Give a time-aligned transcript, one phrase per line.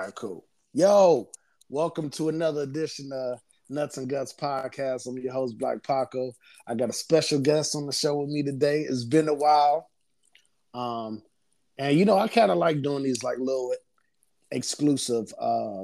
[0.00, 0.44] right, cool.
[0.72, 1.28] Yo,
[1.68, 5.06] welcome to another edition of Nuts and Guts podcast.
[5.06, 6.32] I'm your host, Black Paco.
[6.66, 8.82] I got a special guest on the show with me today.
[8.82, 9.90] It's been a while.
[10.72, 11.22] Um,
[11.78, 13.74] and you know, I kind of like doing these like little
[14.52, 15.82] exclusive uh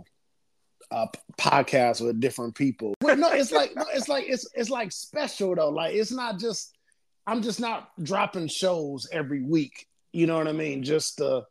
[0.91, 1.07] uh
[1.39, 2.95] podcasts with different people.
[3.03, 5.71] No, it's like no, it's like it's it's like special though.
[5.71, 6.75] Like it's not just
[7.27, 9.87] I'm just not dropping shows every week.
[10.13, 10.83] You know what I mean?
[10.83, 11.45] Just to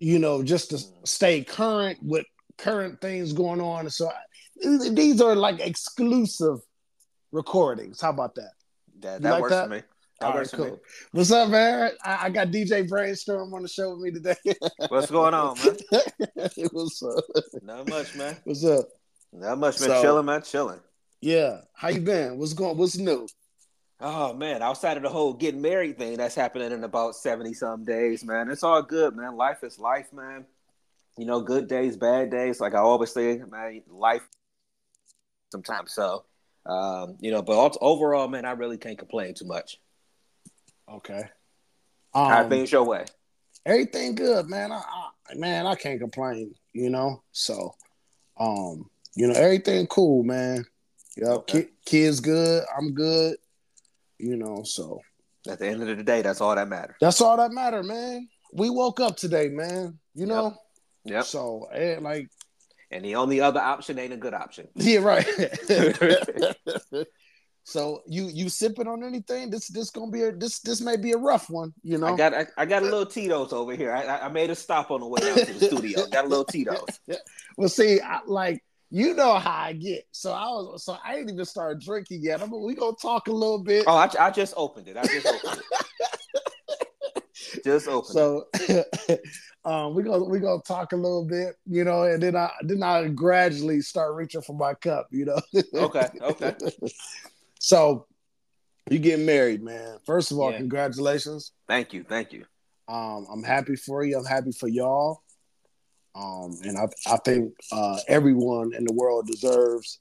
[0.00, 1.06] you know, just to mm.
[1.06, 2.26] stay current with
[2.58, 3.88] current things going on.
[3.90, 6.58] So I, these are like exclusive
[7.30, 8.00] recordings.
[8.00, 8.52] How about that?
[9.00, 9.64] That, that like works that?
[9.64, 9.82] for me.
[10.20, 10.46] That All me.
[10.52, 10.80] cool.
[11.12, 11.92] What's up, man?
[12.04, 14.36] I, I got DJ Brainstorm on the show with me today.
[14.88, 15.76] What's going on, man?
[16.72, 17.24] What's up?
[17.62, 18.36] Not much, man.
[18.44, 18.86] What's up?
[19.32, 19.88] Not much, man.
[19.88, 20.42] So- chilling, man.
[20.42, 20.80] Chilling.
[21.22, 21.60] Yeah.
[21.74, 22.38] How you been?
[22.38, 22.76] What's going?
[22.76, 23.26] What's new?
[24.00, 27.84] Oh man, outside of the whole getting married thing that's happening in about seventy some
[27.84, 28.50] days, man.
[28.50, 29.36] It's all good, man.
[29.36, 30.46] Life is life, man.
[31.18, 32.60] You know, good days, bad days.
[32.60, 34.22] Like I always say, man, life
[35.52, 35.92] sometimes.
[35.92, 36.24] So,
[36.64, 39.78] um, you know, but overall, man, I really can't complain too much.
[40.90, 41.24] Okay.
[42.14, 43.04] How Um, things your way?
[43.66, 44.72] everything good, man.
[44.72, 44.82] I,
[45.30, 46.54] I man, I can't complain.
[46.72, 47.74] You know, so
[48.38, 50.64] um, you know, everything cool, man.
[51.16, 51.62] Yep, Okay.
[51.64, 52.64] ki- kids good.
[52.76, 53.36] I'm good.
[54.22, 55.00] You know, so
[55.48, 56.96] At the end of the day, that's all that matters.
[57.00, 58.28] that's all that matter, man.
[58.52, 59.98] We woke up today, man.
[60.14, 60.54] You know,
[61.04, 61.24] Yep.
[61.24, 62.28] so eh, like,
[62.90, 64.68] And the only other option ain't a good option.
[64.74, 65.26] yeah, right.
[67.64, 69.48] so you you sipping on anything?
[69.50, 71.72] This this gonna be a this this may be a rough one.
[71.82, 73.92] You know, I got I, I got a little Tito's over here.
[73.92, 76.06] I, I- made a stop on the way out to the studio.
[76.08, 76.84] Got a little Tito's.
[77.06, 77.16] Yeah,
[77.56, 81.30] well, see, I, like you know how I get, so I was, so I ain't
[81.30, 82.42] even started drinking yet.
[82.42, 83.84] I'm, we gonna talk a little bit.
[83.86, 84.96] Oh, I, I just opened it.
[84.96, 85.64] I just opened it.
[87.64, 88.44] Just opened so,
[89.64, 92.82] um, we gonna we gonna talk a little bit, you know, and then I then
[92.82, 95.40] I gradually start reaching for my cup, you know.
[95.74, 96.54] Okay, okay.
[97.58, 98.06] So,
[98.90, 99.98] you getting married, man.
[100.04, 100.58] First of all, Yeah.
[100.58, 101.52] congratulations.
[101.66, 102.44] Thank you, thank you.
[102.88, 104.18] Um, I'm happy for you.
[104.18, 105.22] I'm happy for y'all.
[106.14, 110.00] Um, and I, I think uh, everyone in the world deserves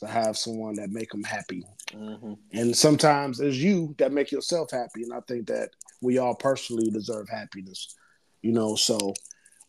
[0.00, 1.62] to have someone that make them happy.
[1.92, 5.02] hmm And sometimes it's you that make yourself happy.
[5.02, 5.70] And I think that
[6.00, 7.94] we all personally deserve happiness,
[8.42, 8.74] you know.
[8.74, 9.12] So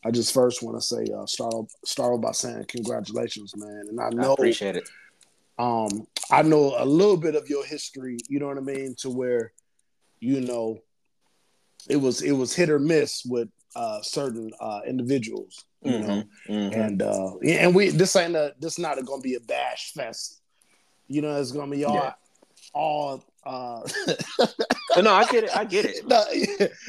[0.04, 3.84] I just first want to say, uh, start off, start off by saying congratulations, man.
[3.88, 4.88] And I I know, appreciate it.
[5.58, 8.18] um, I know a little bit of your history.
[8.28, 8.94] You know what I mean?
[9.00, 9.52] To where,
[10.20, 10.78] you know,
[11.88, 15.64] it was it was hit or miss with uh, certain uh, individuals.
[15.84, 16.74] You know, Mhm, mhm.
[16.74, 20.40] and uh, and we this ain't a this not going to be a bash fest.
[21.08, 22.12] You know, it's going to be all Yeah.
[22.72, 23.24] all.
[23.44, 23.86] Uh,
[25.02, 25.50] no, I get it.
[25.54, 26.06] I get it.
[26.08, 26.24] no,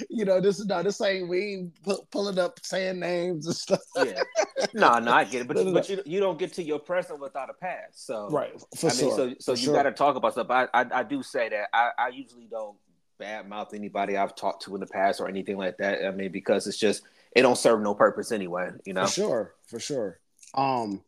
[0.09, 3.81] you know, this no, this ain't we ain't pu- pulling up saying names and stuff.
[3.97, 4.23] Yeah.
[4.73, 5.47] No, no, I get it.
[5.49, 8.05] But No, no, but you you don't get to your present without a past.
[8.07, 9.15] So Right, for I mean, sure.
[9.17, 9.73] so so for you sure.
[9.73, 10.47] got to talk about stuff.
[10.49, 12.77] I, I I do say that I I usually don't
[13.19, 16.05] badmouth anybody I've talked to in the past or anything like that.
[16.05, 17.01] I mean, because it's just
[17.35, 18.71] it don't serve no purpose anyway.
[18.85, 19.05] You know.
[19.05, 20.19] For sure, for sure.
[20.55, 21.03] Um,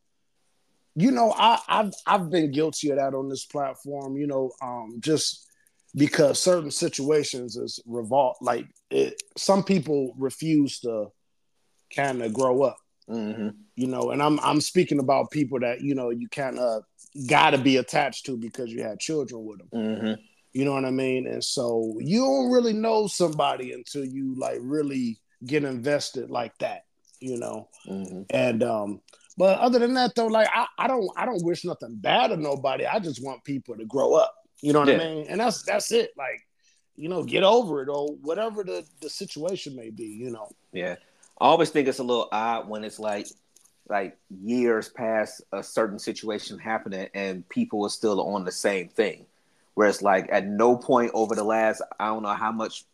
[0.96, 4.18] you know, I, I've I've been guilty of that on this platform.
[4.18, 5.48] You know, um, just
[5.96, 8.38] because certain situations is revolt.
[8.42, 11.08] Like it, some people refuse to
[11.96, 12.78] kind of grow up.
[13.08, 16.84] hmm You know, and I'm I'm speaking about people that you know you kind of
[17.28, 19.98] got to be attached to because you had children with them.
[19.98, 20.22] hmm
[20.52, 21.28] You know what I mean?
[21.28, 26.86] And so you don't really know somebody until you like really get invested like that.
[27.20, 27.68] You know.
[27.86, 29.02] hmm And um,
[29.38, 32.42] but other than that though, like I, I don't I don't wish nothing bad on
[32.42, 32.86] nobody.
[32.86, 34.34] I just want people to grow up.
[34.62, 35.28] You know what I mean?
[35.30, 36.12] And that's that's it.
[36.18, 36.46] Like,
[36.96, 40.50] you know, get over it or whatever the, the situation may be, you know.
[40.74, 40.96] Yeah.
[41.40, 43.28] I always think it's a little odd when it's like
[43.88, 49.26] like years past a certain situation happening and people are still on the same thing.
[49.76, 52.86] Where it's like at no point over the last I don't know how much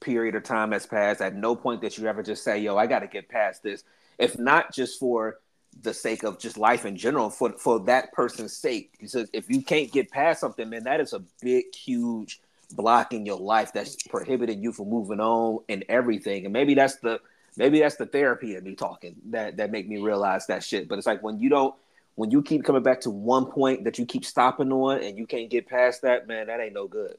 [0.00, 2.86] period of time has passed, at no point that you ever just say, yo, I
[2.86, 3.84] gotta get past this.
[4.18, 5.38] If not just for
[5.82, 8.92] the sake of just life in general, for for that person's sake.
[8.98, 12.40] Because if you can't get past something, man, that is a big, huge
[12.72, 16.44] block in your life that's prohibiting you from moving on and everything.
[16.44, 17.20] And maybe that's the
[17.56, 20.88] maybe that's the therapy of me talking that that make me realize that shit.
[20.88, 21.74] But it's like when you don't
[22.16, 25.26] when you keep coming back to one point that you keep stopping on and you
[25.26, 27.16] can't get past that, man, that ain't no good.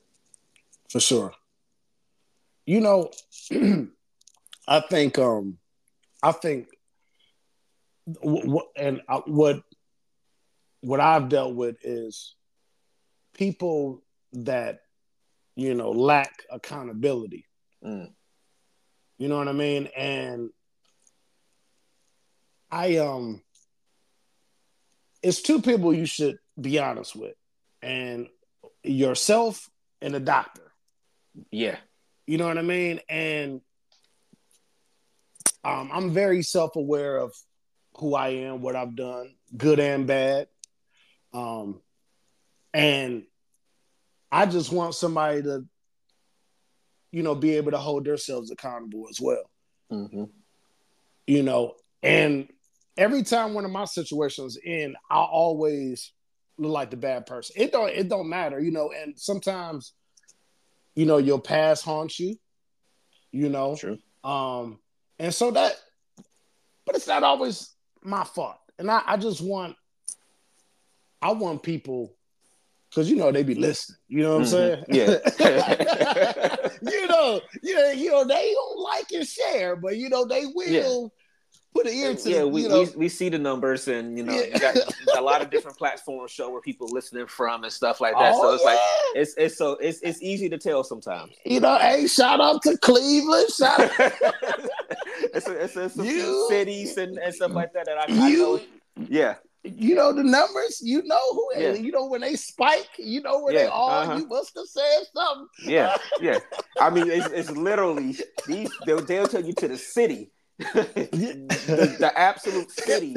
[0.89, 1.33] For sure.
[2.69, 3.09] You know,
[4.67, 5.57] I think um
[6.21, 6.67] I think
[8.21, 9.63] what and I, what
[10.81, 12.35] what I've dealt with is
[13.33, 14.81] people that
[15.55, 17.47] you know lack accountability.
[17.83, 18.13] Mm.
[19.17, 19.87] You know what I mean?
[19.97, 20.51] And
[22.69, 23.41] I um
[25.23, 27.33] it's two people you should be honest with,
[27.81, 28.27] and
[28.83, 29.67] yourself
[30.03, 30.71] and a doctor.
[31.49, 31.77] Yeah.
[32.29, 32.99] You know what I mean?
[33.09, 33.59] And
[35.63, 37.33] um, I'm very self-aware of
[37.97, 40.45] who I am, what I've done, good and bad.
[41.33, 41.81] Um,
[42.71, 43.23] and
[44.31, 45.65] I just want somebody to,
[47.11, 49.49] you know, be able to hold themselves accountable as well.
[49.91, 50.25] Mm-hmm.
[51.25, 51.73] You know,
[52.03, 52.47] and
[52.95, 56.13] every time one of my situations in, I always
[56.59, 57.55] look like the bad person.
[57.57, 59.93] It don't it don't matter, you know, and sometimes,
[60.95, 62.35] you know, your past haunts you,
[63.31, 63.75] you know.
[63.75, 63.97] True.
[64.23, 64.79] Um,
[65.17, 65.75] and so that
[66.85, 68.57] but it's not always my fault.
[68.79, 69.75] And I, I just want
[71.21, 72.15] I want people
[72.89, 73.97] because you know they be listening.
[74.07, 74.93] You know what I'm Mm-hmm.
[74.93, 76.67] Yeah.
[76.91, 81.13] you know, yeah, you know, they don't like and share, but you know, they will
[81.73, 84.23] put an ear to yeah, we, you know, we we see the numbers, and you
[84.23, 84.45] know, Yeah.
[84.53, 88.15] you got a lot of different platforms show where people listening from and stuff like
[88.17, 88.33] that.
[88.35, 88.79] so Oh, it's like
[89.15, 91.33] it's it's so it's it's easy to tell sometimes.
[91.45, 93.91] you know, hey, shout out to Cleveland, shout out
[95.33, 97.97] it's a, it's, a, it's a You- few cities and, and stuff like that that
[97.97, 98.27] I, I know.
[98.27, 98.61] you
[99.07, 101.73] Yeah, you know the numbers, you know who Yeah.
[101.73, 104.17] you know when they spike, you know where they Yeah, are, uh-huh.
[104.17, 105.47] you must have said something.
[105.63, 106.39] yeah, yeah.
[106.79, 108.17] I mean, it's, it's literally
[108.47, 108.71] these.
[108.85, 113.15] They'll, they'll tell you to the city, the, the absolute city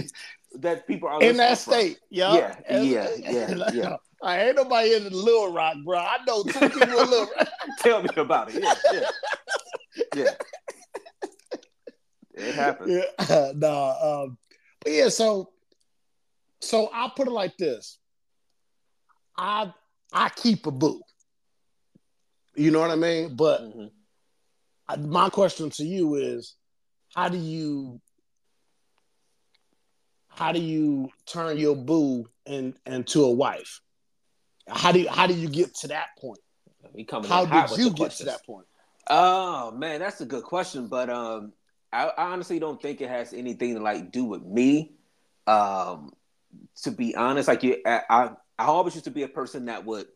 [0.55, 1.75] that people are in that from.
[1.75, 2.35] state, yo.
[2.35, 3.97] Yeah, And- yeah, yeah, yeah.
[4.23, 5.99] I ain't nobody in Little Rock, bro.
[5.99, 7.49] I know two people in Little Rock.
[7.79, 8.63] Tell me about it.
[8.63, 9.09] Yeah, yeah,
[10.15, 10.35] yeah.
[12.35, 13.05] It happens.
[13.29, 14.39] Yeah, no, um,
[14.83, 15.09] but yeah.
[15.09, 15.51] So,
[16.61, 17.99] so I'll put it like this:
[19.37, 19.73] I
[20.13, 21.03] I keep a boo.
[22.55, 23.35] You know what I mean?
[23.37, 23.91] But Mhm.
[24.89, 26.55] I- my question to you is,
[27.15, 28.01] how do you
[30.29, 33.81] how do you turn your boo in, into a wife?
[34.67, 36.41] How do you, how do you get to that point?
[37.27, 38.67] How did you get to that point?
[39.09, 41.53] Oh man, that's a good question, but um,
[41.93, 44.93] I, I honestly don't think it has anything to like do with me.
[45.47, 46.13] Um,
[46.83, 49.85] to be honest, like you, I, I, I always used to be a person that
[49.85, 50.07] would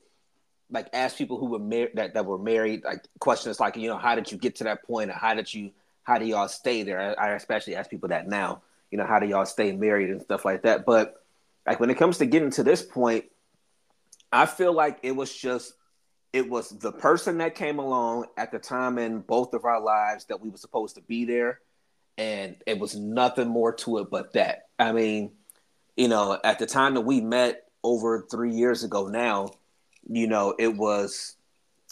[0.70, 3.96] like ask people who were married that, that were married like questions like you know
[3.96, 5.70] how did you get to that point or how did you
[6.06, 7.16] how do y'all stay there?
[7.18, 8.62] I, I especially ask people that now.
[8.90, 10.86] You know how do y'all stay married and stuff like that.
[10.86, 11.16] But
[11.66, 13.24] like when it comes to getting to this point,
[14.32, 15.74] I feel like it was just
[16.32, 20.26] it was the person that came along at the time in both of our lives
[20.26, 21.60] that we were supposed to be there
[22.18, 25.30] and it was nothing more to it but that i mean
[25.96, 29.48] you know at the time that we met over three years ago now
[30.08, 31.36] you know it was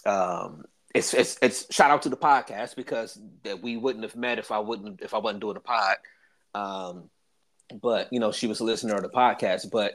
[0.05, 0.63] um
[0.95, 4.51] it's it's, it's shout out to the podcast because that we wouldn't have met if
[4.51, 5.97] i wouldn't if i wasn't doing the pod
[6.55, 7.09] um
[7.81, 9.93] but you know she was a listener of the podcast but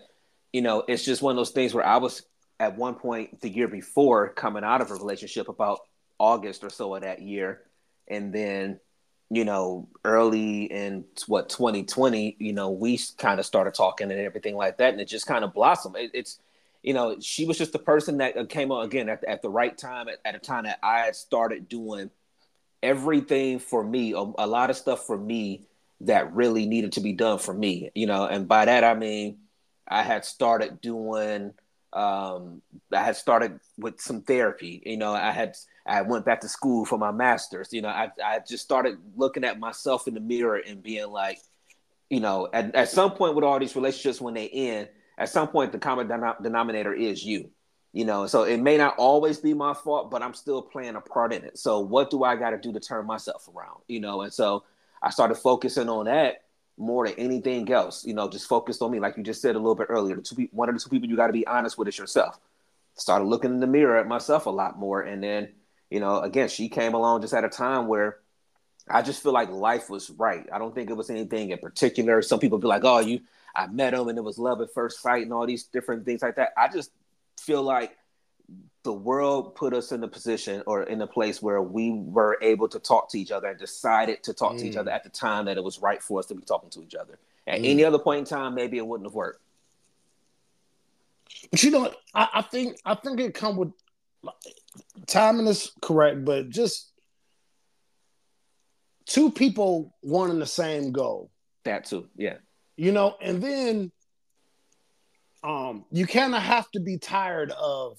[0.52, 2.22] you know it's just one of those things where i was
[2.60, 5.80] at one point the year before coming out of a relationship about
[6.18, 7.62] August or so of that year.
[8.06, 8.78] And then,
[9.30, 14.54] you know, early in what 2020, you know, we kind of started talking and everything
[14.54, 14.92] like that.
[14.92, 15.96] And it just kind of blossomed.
[15.96, 16.38] It, it's,
[16.82, 19.76] you know, she was just the person that came on again at, at the right
[19.76, 22.10] time, at, at a time that I had started doing
[22.82, 25.66] everything for me, a, a lot of stuff for me
[26.02, 28.24] that really needed to be done for me, you know.
[28.26, 29.38] And by that, I mean,
[29.86, 31.52] I had started doing
[31.92, 34.82] um, I had started with some therapy.
[34.86, 37.72] You know, I had I went back to school for my master's.
[37.72, 41.38] You know, I I just started looking at myself in the mirror and being like,
[42.08, 44.88] you know, at, at some point with all these relationships when they end,
[45.20, 47.50] at some point the common denom- denominator is you.
[47.92, 51.00] You know, so it may not always be my fault, but I'm still playing a
[51.00, 51.58] part in it.
[51.58, 53.80] So what do I got to do to turn myself around?
[53.88, 54.62] You know, and so
[55.02, 56.44] I started focusing on that
[56.78, 58.06] more than anything else.
[58.06, 60.14] You know, just focused on me, like you just said a little bit earlier.
[60.14, 61.98] The two pe- one of the two people you got to be honest with is
[61.98, 62.38] yourself.
[62.94, 65.48] Started looking in the mirror at myself a lot more, and then
[65.90, 68.18] you know, again, she came along just at a time where
[68.88, 70.46] I just feel like life was right.
[70.52, 72.22] I don't think it was anything in particular.
[72.22, 73.20] Some people be like, "Oh, you,
[73.54, 76.22] I met him and it was love at first sight and all these different things
[76.22, 76.90] like that." I just
[77.40, 77.96] feel like
[78.82, 82.68] the world put us in a position or in a place where we were able
[82.68, 84.80] to talk to each other and decided to talk to each Mm.
[84.80, 86.94] other at the time that it was right for us to be talking to each
[86.94, 87.18] other.
[87.46, 87.66] At Mm.
[87.66, 89.42] any other point in time, maybe it wouldn't have worked.
[91.50, 93.72] But you know, I, I think I think it come with
[95.06, 96.90] timing is correct, but just
[99.06, 101.30] two people wanting the same goal.
[101.64, 102.38] That too, yeah,
[102.80, 103.92] you know and then
[105.42, 107.98] um you kind of have to be tired of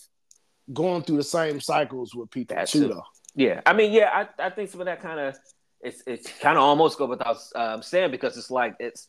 [0.74, 2.90] going through the same cycles with people That's too it.
[2.90, 3.04] though
[3.36, 3.62] yeah.
[3.66, 5.38] I mean, yeah, I, I think some of that kind of
[5.80, 9.08] it's it's kind of almost go without um, saying because it's like it's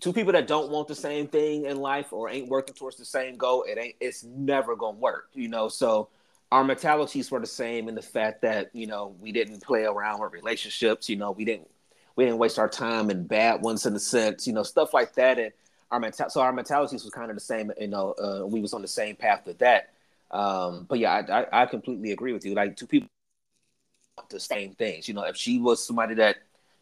[0.00, 3.04] two people that don't want the same thing in life or ain't working towards the
[3.04, 3.64] same goal.
[3.64, 3.96] It ain't.
[4.00, 5.30] It's never gonna work.
[5.34, 5.68] You know.
[5.68, 6.08] So
[6.52, 10.20] our mentalities were the same in the fact that you know we didn't play around
[10.20, 11.08] with relationships.
[11.08, 11.68] You know, we didn't
[12.16, 14.46] we didn't waste our time in bad ones in a sense.
[14.46, 15.38] You know, stuff like that.
[15.38, 15.52] And
[15.90, 17.72] our mental so our mentalities was kind of the same.
[17.78, 19.90] You know, uh, we was on the same path with that.
[20.30, 22.54] Um, but yeah, I, I, I completely agree with you.
[22.54, 23.08] Like two people
[24.30, 25.08] the same things.
[25.08, 26.36] You know, if she was somebody that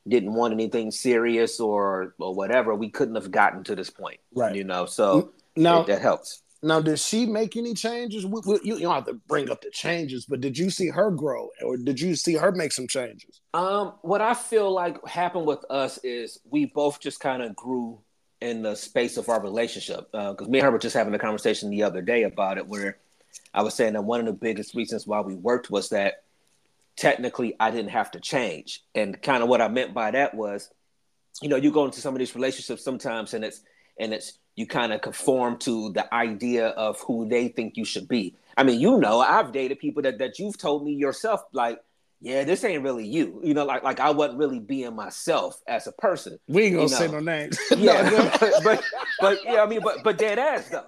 [0.06, 4.20] didn't want anything serious or or whatever, we couldn't have gotten to this point.
[4.34, 4.54] Right.
[4.54, 6.41] You know, so now it, that helps.
[6.64, 8.24] Now, did she make any changes?
[8.24, 11.10] We, we, you, don't have to bring up the changes, but did you see her
[11.10, 13.40] grow, or did you see her make some changes?
[13.52, 18.00] Um, what I feel like happened with us is we both just kind of grew
[18.40, 20.10] in the space of our relationship.
[20.12, 22.66] Because uh, me and her were just having a conversation the other day about it,
[22.66, 22.98] where
[23.52, 26.22] I was saying that one of the biggest reasons why we worked was that
[26.96, 28.82] technically I didn't have to change.
[28.94, 30.70] And kind of what I meant by that was,
[31.40, 33.62] you know, you go into some of these relationships sometimes and it's
[33.98, 38.08] and it's you kind of conform to the idea of who they think you should
[38.08, 38.34] be.
[38.56, 41.80] I mean, you know, I've dated people that, that you've told me yourself, like,
[42.20, 43.40] yeah, this ain't really you.
[43.42, 46.38] You know, like like I wasn't really being myself as a person.
[46.46, 46.98] We ain't gonna you know?
[46.98, 47.58] say no names.
[47.76, 48.84] yeah, but, but
[49.18, 50.86] but yeah, I mean, but but dead ass though.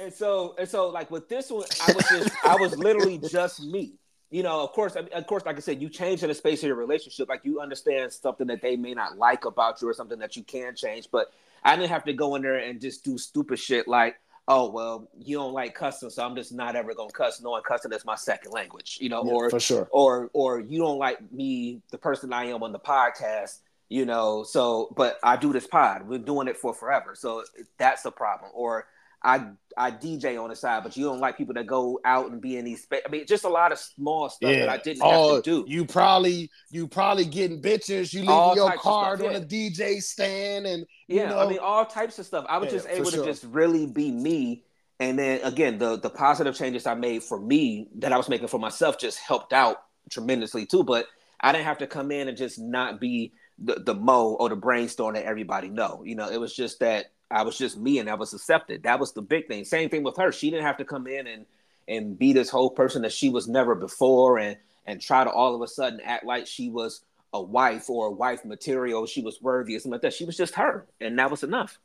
[0.00, 3.62] And so and so like with this one, I was just I was literally just
[3.62, 3.92] me
[4.30, 6.66] you know, of course, of course, like I said, you change in the space of
[6.66, 7.28] your relationship.
[7.28, 10.42] Like you understand something that they may not like about you or something that you
[10.42, 11.08] can change.
[11.12, 11.28] But
[11.66, 14.16] I didn't have to go in there and just do stupid shit like,
[14.48, 17.92] oh well, you don't like cussing, so I'm just not ever gonna cuss, knowing cussing
[17.92, 21.18] is my second language, you know, yeah, or for sure, or or you don't like
[21.32, 23.58] me, the person I am on the podcast,
[23.88, 27.42] you know, so but I do this pod, we're doing it for forever, so
[27.78, 28.86] that's a problem, or
[29.26, 29.44] I
[29.76, 32.56] I DJ on the side, but you don't like people that go out and be
[32.56, 32.84] in these.
[32.84, 34.60] Spa- I mean, just a lot of small stuff yeah.
[34.60, 35.70] that I didn't oh, have to oh, do.
[35.70, 38.14] You probably you probably getting bitches.
[38.14, 41.40] You leaving your card on a DJ stand, and yeah, know.
[41.40, 42.46] I mean all types of stuff.
[42.48, 44.62] I was yeah, just able to just really be me.
[45.00, 48.48] And then again, the the positive changes I made for me that I was making
[48.48, 49.78] for myself just helped out
[50.08, 50.84] tremendously too.
[50.84, 51.06] But
[51.40, 54.56] I didn't have to come in and just not be the, the mo or the
[54.56, 56.02] brainstorm that everybody know.
[56.04, 58.84] You know, it was just that I was just me and I was accepted.
[58.84, 59.64] That was the big thing.
[59.64, 60.32] Same thing with her.
[60.32, 61.46] She didn't have to come in and
[61.88, 64.56] and be this whole person that she was never before and
[64.86, 67.02] and try to all of a sudden act like she was
[67.32, 70.14] a wife or a wife material, she was worthy or something like that.
[70.14, 71.78] She was just her, and that was enough.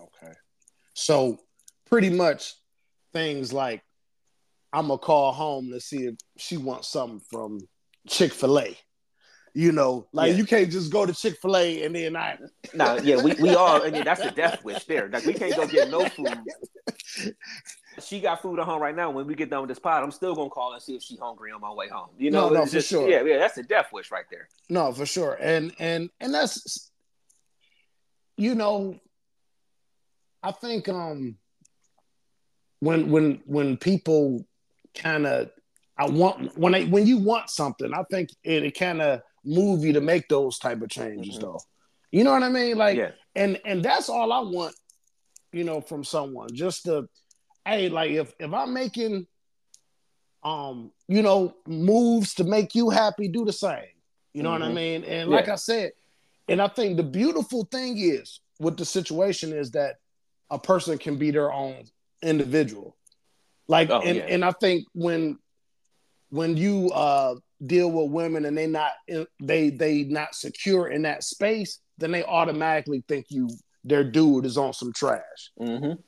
[0.00, 0.32] Okay.
[0.94, 1.38] So
[1.86, 2.54] pretty much
[3.12, 3.82] things like
[4.72, 7.60] I'm gonna call home to see if she wants something from
[8.08, 8.76] Chick-fil-A.
[9.56, 10.36] You know, like yeah.
[10.36, 12.36] you can't just go to Chick Fil A and then I.
[12.74, 13.82] No, yeah, we, we all.
[13.82, 15.08] I mean, that's a death wish there.
[15.08, 16.42] Like we can't go get no food.
[18.02, 19.08] She got food at home right now.
[19.08, 21.18] When we get done with this pod, I'm still gonna call and see if she's
[21.18, 22.10] hungry on my way home.
[22.18, 23.08] You know, no, no, for just, sure.
[23.08, 24.46] Yeah, yeah, that's a death wish right there.
[24.68, 26.90] No, for sure, and and and that's,
[28.36, 29.00] you know,
[30.42, 31.38] I think um
[32.80, 34.44] when when when people
[34.94, 35.48] kind of
[35.96, 39.84] I want when I when you want something, I think it, it kind of move
[39.84, 41.42] you to make those type of changes mm-hmm.
[41.42, 41.60] though.
[42.10, 42.76] You know what I mean?
[42.76, 43.12] Like yeah.
[43.34, 44.74] and and that's all I want,
[45.52, 46.48] you know, from someone.
[46.52, 47.08] Just to
[47.64, 49.26] hey, like if if I'm making
[50.42, 53.82] um, you know, moves to make you happy, do the same.
[54.32, 54.60] You know mm-hmm.
[54.60, 54.74] what I mm-hmm.
[54.76, 55.04] mean?
[55.04, 55.48] And like.
[55.48, 55.90] I said,
[56.48, 59.96] and I think the beautiful thing is with the situation is that
[60.50, 61.84] a person can be their own
[62.22, 62.96] individual.
[63.66, 64.26] Like oh, and, yeah.
[64.28, 65.38] and I think when
[66.30, 68.92] when you uh deal with women and they not
[69.40, 73.48] they they not secure in that space, then they automatically think you
[73.84, 75.20] their dude is on some trash.
[75.60, 76.00] Mm-hmm.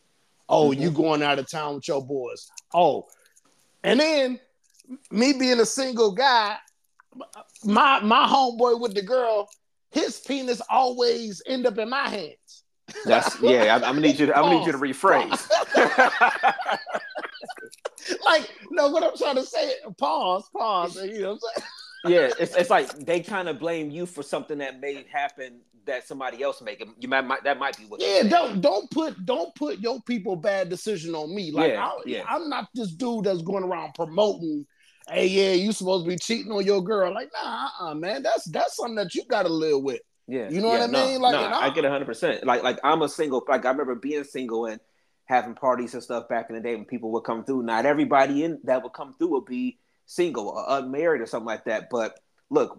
[0.48, 0.82] Oh, mm-hmm.
[0.82, 2.50] you going out of town with your boys?
[2.75, 3.06] Oh,
[3.84, 4.40] and then
[5.10, 6.56] me being a single guy,
[7.64, 9.48] my my homeboy with the girl,
[9.90, 12.64] his penis always end up in my hands.
[13.04, 13.76] That's yeah.
[13.76, 14.26] I'm, I'm gonna need you.
[14.26, 15.48] To, I'm gonna need you to rephrase.
[18.25, 20.97] like, no, what I'm trying to say, pause, pause.
[20.97, 21.68] You know what I'm saying?
[22.14, 26.07] yeah, it's, it's like they kind of blame you for something that may happen that
[26.07, 26.80] somebody else make.
[26.80, 28.00] It you might, might that might be what.
[28.00, 31.50] Yeah, don't don't put don't put your people bad decision on me.
[31.50, 32.23] Like yeah, I, yeah.
[32.28, 34.66] I'm not this dude that's going around promoting.
[35.11, 37.12] Hey, yeah, you supposed to be cheating on your girl.
[37.14, 40.00] Like, nah, uh-uh, man, that's that's something that you got to live with.
[40.26, 41.21] Yeah, you know yeah, what I no, mean?
[41.21, 42.45] Like, no, I, I get hundred percent.
[42.45, 43.42] Like, like I'm a single.
[43.49, 44.78] Like, I remember being single and
[45.28, 47.62] having parties and stuff back in the day when people would come through.
[47.62, 51.66] Not everybody in that would come through would be single or unmarried or something like
[51.66, 51.90] that.
[51.90, 52.18] But
[52.49, 52.78] look,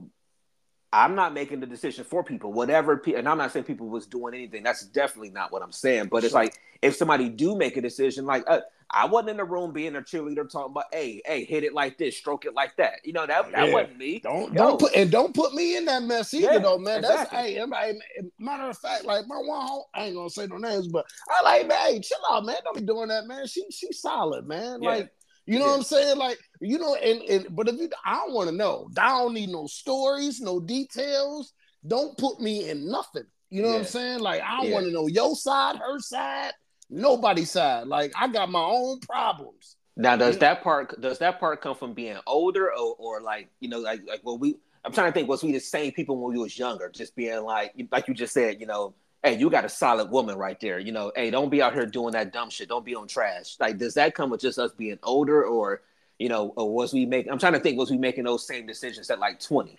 [0.92, 2.52] I'm not making the decision for people.
[2.52, 4.64] Whatever, pe- and I'm not saying people was doing anything.
[4.64, 6.08] That's definitely not what I'm saying.
[6.08, 9.44] But it's like if somebody do make a decision, like uh, I wasn't in the
[9.44, 12.76] room being a cheerleader talking about, hey, hey, hit it like this, stroke it like
[12.78, 13.02] that.
[13.04, 13.74] You know, that, that yeah.
[13.74, 14.20] wasn't me.
[14.20, 14.58] Don't Yo.
[14.58, 17.00] don't put and don't put me in that mess either, yeah, though, man.
[17.00, 17.56] Exactly.
[17.56, 18.00] That's hey,
[18.40, 21.44] matter of fact, like my one home, I ain't gonna say no names, but I
[21.44, 22.56] like, man, hey, chill out, man.
[22.64, 23.46] Don't be doing that, man.
[23.46, 24.82] She she's solid, man.
[24.82, 24.90] Yeah.
[24.90, 25.12] Like,
[25.46, 26.18] you know what I'm saying?
[26.18, 29.34] Like, you know, and, and but if you I don't want to know, I don't
[29.34, 31.54] need no stories, no details.
[31.86, 33.26] Don't put me in nothing.
[33.52, 34.20] You know what I'm saying?
[34.20, 36.54] Like, I don't want to know your side, her side
[36.90, 37.88] nobody's side.
[37.88, 39.76] Like I got my own problems.
[39.96, 43.70] Now, does that part does that part come from being older, or, or like you
[43.70, 44.56] know, like like well, we
[44.86, 47.44] I'm trying to think, was we the same people when we was younger, just being
[47.44, 48.94] like like you just said, you know,
[49.24, 51.86] hey, you got a solid woman right there, you know, hey, don't be out here
[51.86, 53.58] doing that dumb shit, don't be on trash.
[53.60, 55.82] Like, does that come with just us being older, or
[56.18, 57.32] you know, or was we making?
[57.32, 59.78] I'm trying to think, was we making those same decisions at like 20?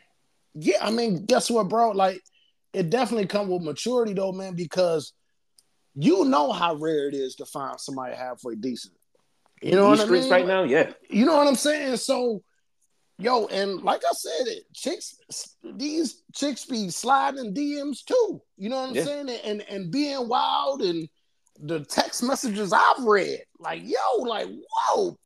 [0.54, 1.92] Yeah, I mean, guess what, bro?
[1.92, 2.20] Like,
[2.74, 5.14] it definitely come with maturity though, man, because
[5.94, 8.94] you know how rare it is to find somebody halfway decent.
[9.62, 10.30] You know These what I mean?
[10.30, 10.92] right now, yeah.
[11.08, 11.96] You know what I'm saying?
[11.96, 12.42] So,
[13.18, 15.18] yo, and like I said, it chicks,
[15.62, 18.40] these chicks be sliding DMs too.
[18.56, 19.04] You know what I'm yeah.
[19.04, 19.30] saying?
[19.44, 21.08] And and being wild and
[21.58, 25.18] the text messages I've read, like yo, like whoa,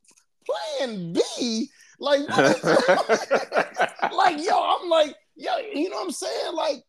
[0.44, 1.68] plan B,
[2.00, 2.20] like
[4.12, 6.54] like yo, I'm like yo, you know what I'm saying?
[6.54, 6.82] Like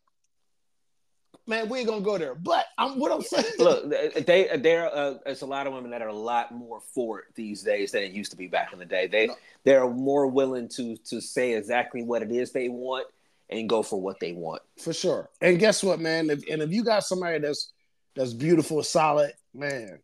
[1.46, 2.34] man, we ain't gonna go there.
[2.34, 3.44] But I'm what I'm saying.
[3.58, 3.90] Look,
[4.26, 7.26] they there uh, there's a lot of women that are a lot more for it
[7.34, 9.06] these days than it used to be back in the day.
[9.06, 9.34] They no.
[9.64, 13.06] they're more willing to to say exactly what it is they want
[13.50, 14.62] and go for what they want.
[14.78, 15.30] For sure.
[15.40, 16.30] And guess what, man?
[16.30, 17.72] If, and if you got somebody that's
[18.14, 19.98] that's beautiful, solid, man,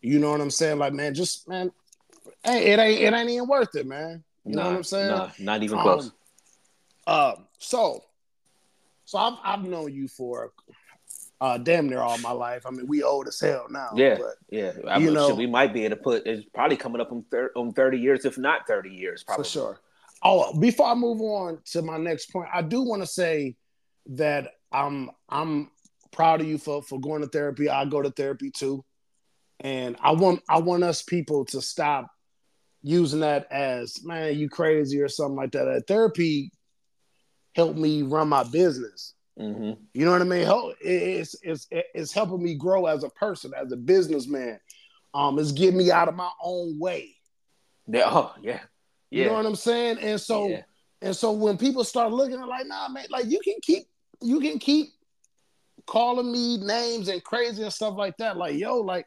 [0.00, 0.78] you know what I'm saying?
[0.78, 1.70] Like, man, just man,
[2.44, 4.22] hey, it ain't it ain't even worth it, man.
[4.44, 5.08] You nah, know what I'm saying?
[5.08, 6.12] Nah, not even um, close.
[7.06, 8.04] Um, so
[9.08, 10.52] so I've I've known you for
[11.40, 12.66] uh, damn near all my life.
[12.66, 13.88] I mean, we old as hell now.
[13.94, 14.72] Yeah, but, yeah.
[14.86, 16.26] I you know, we might be able to put.
[16.26, 19.44] It's probably coming up on, thir- on thirty years, if not thirty years, probably.
[19.44, 19.80] For sure.
[20.22, 23.56] Oh, before I move on to my next point, I do want to say
[24.08, 25.70] that I'm I'm
[26.12, 27.70] proud of you for for going to therapy.
[27.70, 28.84] I go to therapy too,
[29.58, 32.10] and I want I want us people to stop
[32.82, 35.84] using that as man, you crazy or something like that.
[35.88, 36.52] Therapy
[37.54, 39.14] help me run my business.
[39.38, 39.80] Mm-hmm.
[39.94, 40.74] You know what I mean?
[40.80, 44.58] It's, it's it's helping me grow as a person, as a businessman.
[45.14, 47.14] Um, it's getting me out of my own way.
[47.86, 48.02] Yeah.
[48.06, 48.60] Oh, yeah.
[49.10, 49.22] Yeah.
[49.22, 49.98] You know what I'm saying?
[50.00, 50.62] And so, yeah.
[51.00, 53.84] and so when people start looking at like, nah, man, like you can keep,
[54.20, 54.88] you can keep
[55.86, 58.36] calling me names and crazy and stuff like that.
[58.36, 59.06] Like, yo, like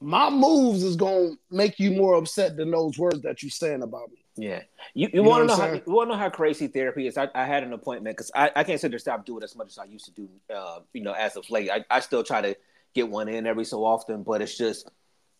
[0.00, 4.10] my moves is gonna make you more upset than those words that you're saying about
[4.10, 4.17] me.
[4.38, 4.62] Yeah,
[4.94, 7.08] you, you, you want to know, know how you want to know how crazy therapy
[7.08, 7.18] is.
[7.18, 9.66] I, I had an appointment because I, I can't sit there stop doing as much
[9.66, 10.28] as I used to do.
[10.54, 12.56] Uh, you know, as of late, I, I still try to
[12.94, 14.88] get one in every so often, but it's just,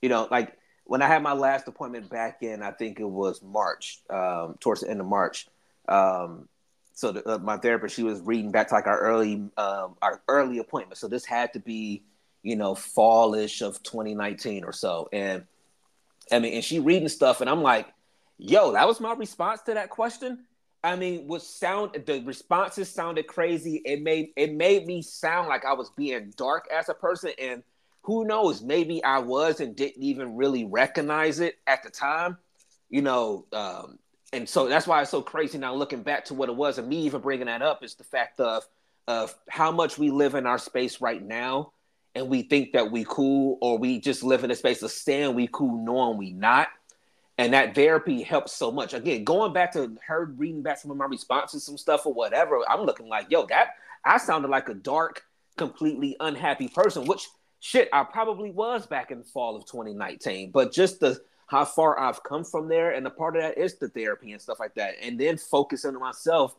[0.03, 3.41] you know, like when I had my last appointment back in, I think it was
[3.41, 5.47] March, um, towards the end of March.
[5.89, 6.49] Um,
[6.95, 10.21] so the, uh, my therapist, she was reading back to like our early, um, our
[10.27, 10.99] early appointment.
[10.99, 12.03] So this had to be,
[12.43, 15.45] you know, fallish of 2019 or so, and
[16.33, 17.87] I mean, and she reading stuff, and I'm like
[18.39, 20.45] Yo, that was my response to that question.
[20.85, 23.83] I mean, what sound the responses sounded crazy.
[23.85, 27.65] It made it made me sound like I was being dark as a person, and
[28.03, 32.39] who knows, maybe I was and didn't even really recognize it at the time.
[32.91, 33.99] You know, um,
[34.33, 36.89] and so that's why it's so crazy now looking back to what it was, and
[36.89, 38.63] me even bringing that up is the fact of
[39.09, 41.73] of how much we live in our space right now,
[42.15, 45.35] and we think that we cool, or we just live in a space of saying
[45.35, 46.69] we cool, knowing we not
[47.39, 48.93] and that therapy helps so much.
[48.93, 52.61] Again, going back to her reading back some of my responses, some stuff or whatever,
[52.69, 55.25] I'm looking like, yo, that I sounded like a dark,
[55.57, 57.29] completely unhappy person, which
[57.61, 60.51] shit I probably was back in the fall of 2019.
[60.51, 63.77] But just the how far I've come from there, and a part of that is
[63.77, 66.55] the therapy and stuff like that, and then focusing on myself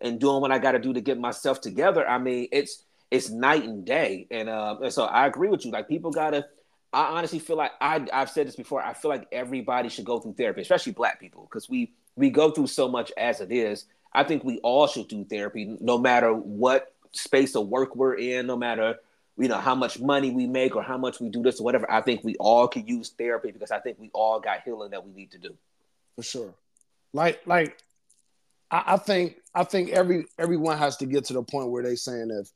[0.00, 2.06] and doing what I got to do to get myself together.
[2.06, 5.70] I mean, it's it's night and day, and uh, and so I agree with you.
[5.70, 6.46] Like people gotta
[6.94, 8.82] I honestly feel like I, I've said this before.
[8.82, 12.50] I feel like everybody should go through therapy, especially Black people, because we we go
[12.50, 13.86] through so much as it is.
[14.12, 18.46] I think we all should do therapy, no matter what space of work we're in,
[18.46, 18.96] no matter
[19.36, 21.90] you know how much money we make or how much we do this or whatever.
[21.90, 25.04] I think we all could use therapy because I think we all got healing that
[25.04, 25.56] we need to do.
[26.14, 26.54] For sure,
[27.12, 27.76] like like
[28.70, 31.96] I, I think I think every everyone has to get to the point where they
[31.96, 32.52] saying if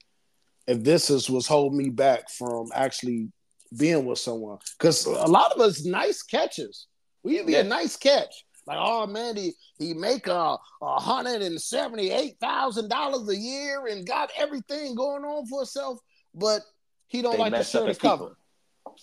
[0.68, 3.32] if this is was holding me back from actually
[3.76, 4.58] being with someone.
[4.78, 6.86] Because a lot of us nice catches.
[7.22, 7.60] We be yeah.
[7.60, 8.44] a nice catch.
[8.66, 13.86] Like, oh man, he he make a hundred and seventy eight thousand dollars a year
[13.86, 15.98] and got everything going on for himself,
[16.34, 16.62] but
[17.06, 18.36] he don't they like to share the cover.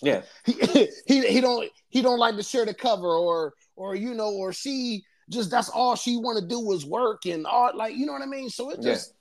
[0.02, 0.22] Yeah.
[0.44, 0.52] he,
[1.06, 4.52] he he don't he don't like to share the cover or or you know or
[4.52, 8.12] she just that's all she want to do is work and all like you know
[8.12, 8.48] what I mean.
[8.48, 9.14] So it just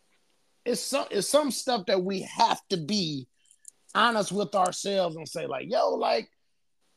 [0.66, 0.74] yeah.
[0.74, 3.28] it's some it's some stuff that we have to be
[3.96, 6.30] honest with ourselves and say like, yo, like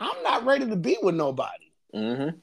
[0.01, 1.73] I'm not ready to be with nobody.
[1.95, 2.37] Mm-hmm.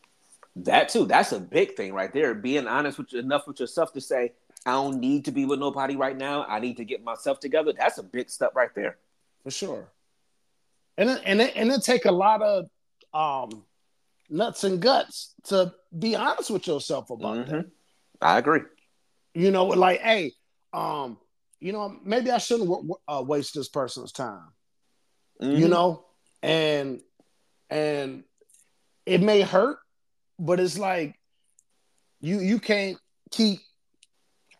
[0.63, 1.05] That too.
[1.05, 2.33] That's a big thing right there.
[2.33, 4.33] Being honest with enough with yourself to say,
[4.65, 6.45] I don't need to be with nobody right now.
[6.45, 7.73] I need to get myself together.
[7.77, 8.97] That's a big step right there.
[9.43, 9.87] For sure.
[10.97, 12.69] And it, and it, and it take a lot of
[13.13, 13.63] um,
[14.29, 17.51] nuts and guts to be honest with yourself about mm-hmm.
[17.51, 17.65] that.
[18.21, 18.61] I agree.
[19.33, 20.31] You know, like, hey,
[20.73, 21.17] um,
[21.65, 24.49] you know, maybe I shouldn't w- uh, waste this person's time.
[25.41, 25.57] Mm-hmm.
[25.57, 26.05] You know,
[26.43, 27.01] and
[27.71, 28.23] and
[29.07, 29.79] it may hurt,
[30.37, 31.15] but it's like
[32.21, 32.99] you you can't
[33.31, 33.61] keep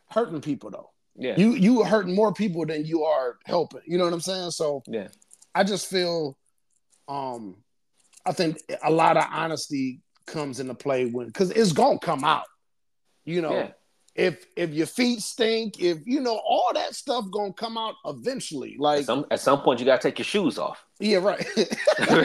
[0.09, 0.89] hurting people though.
[1.15, 1.35] Yeah.
[1.37, 3.81] You you are hurting more people than you are helping.
[3.85, 4.49] You know what I'm saying?
[4.49, 5.09] So yeah.
[5.53, 6.35] I just feel
[7.07, 7.57] um
[8.25, 12.47] I think a lot of honesty comes into play when because it's gonna come out.
[13.25, 13.71] You know, yeah.
[14.15, 18.77] If if your feet stink, if you know all that stuff gonna come out eventually.
[18.79, 20.83] Like at some, at some point you gotta take your shoes off.
[20.97, 21.45] Yeah, right.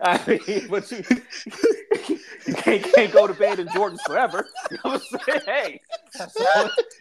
[0.00, 1.04] I mean, but you,
[2.46, 4.46] you can't, can't go to bed in Jordans forever.
[4.70, 5.40] You know what I'm saying?
[5.44, 5.80] Hey,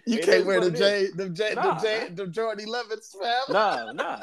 [0.06, 3.42] you can't wear the J, the J, nah, the J, the Jordan 11s, man.
[3.50, 4.20] Nah, nah.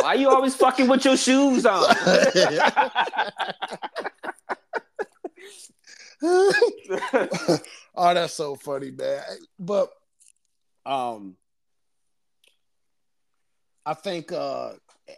[0.00, 1.86] Why you always fucking with your shoes on?
[6.22, 7.60] oh,
[7.94, 9.22] that's so funny, man.
[9.58, 9.90] But
[10.84, 11.36] um,
[13.86, 14.72] I think uh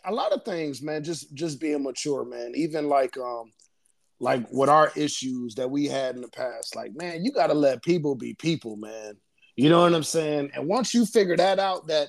[0.04, 2.52] a lot of things, man, just just being mature, man.
[2.54, 3.52] Even like um
[4.20, 7.82] like with our issues that we had in the past, like, man, you gotta let
[7.82, 9.16] people be people, man.
[9.56, 10.50] You know what I'm saying?
[10.54, 12.08] And once you figure that out, that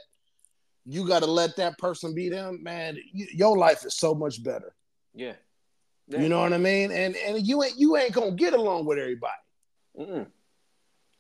[0.86, 4.76] you gotta let that person be them, man, you, your life is so much better.
[5.14, 5.34] Yeah.
[6.12, 6.22] Yeah.
[6.22, 6.92] You know what I mean?
[6.92, 9.34] And and you ain't you ain't gonna get along with everybody.
[9.98, 10.28] Mm-mm.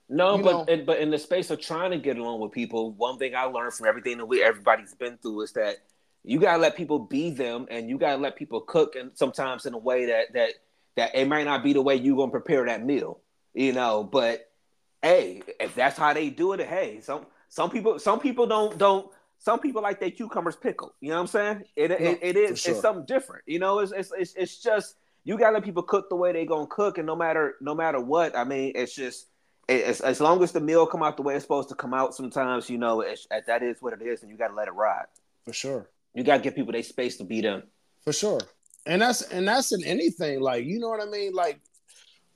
[0.09, 2.91] No, you but in, but in the space of trying to get along with people,
[2.91, 5.77] one thing I learned from everything that we everybody's been through is that
[6.23, 9.73] you gotta let people be them, and you gotta let people cook, and sometimes in
[9.73, 10.53] a way that that
[10.97, 13.21] that it might not be the way you gonna prepare that meal,
[13.53, 14.03] you know.
[14.03, 14.51] But
[15.01, 19.09] hey, if that's how they do it, hey, some some people some people don't don't
[19.41, 20.91] some people like their cucumbers pickled.
[21.01, 21.63] You know what I'm saying?
[21.75, 22.73] It no, it, it is sure.
[22.73, 23.43] it's something different.
[23.47, 26.45] You know, it's, it's it's it's just you gotta let people cook the way they
[26.45, 29.27] gonna cook, and no matter no matter what, I mean, it's just
[29.67, 32.13] it's, as long as the meal come out the way it's supposed to come out.
[32.13, 33.15] Sometimes you know uh,
[33.47, 35.05] that is what it is, and you gotta let it ride.
[35.43, 35.89] For sure.
[36.13, 37.63] You gotta give people their space to be them.
[38.03, 38.41] For sure.
[38.85, 40.39] And that's and that's in anything.
[40.41, 41.33] Like, you know what I mean?
[41.33, 41.59] Like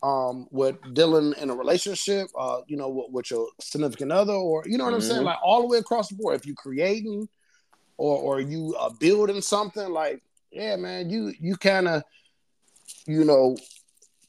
[0.05, 4.63] um with dealing in a relationship, uh, you know, with, with your significant other, or
[4.67, 4.95] you know what mm-hmm.
[4.95, 5.17] I'm saying?
[5.17, 5.25] Mm-hmm.
[5.25, 6.35] Like all the way across the board.
[6.35, 7.27] If you're creating
[7.97, 12.03] or or you are building something, like, yeah, man, you you kind of,
[13.07, 13.57] you know,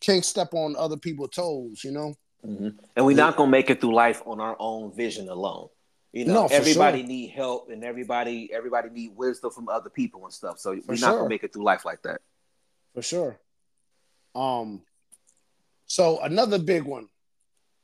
[0.01, 2.15] can't step on other people's toes, you know.
[2.47, 2.69] Mm-hmm.
[2.97, 5.69] And we're not gonna make it through life on our own vision alone.
[6.13, 7.09] You know, no, everybody sure.
[7.09, 10.59] need help and everybody everybody need wisdom from other people and stuff.
[10.59, 11.09] So for we're sure.
[11.09, 12.23] not gonna make it through life like that.
[12.95, 13.39] For sure.
[14.35, 14.81] Um
[15.87, 17.09] so another big one.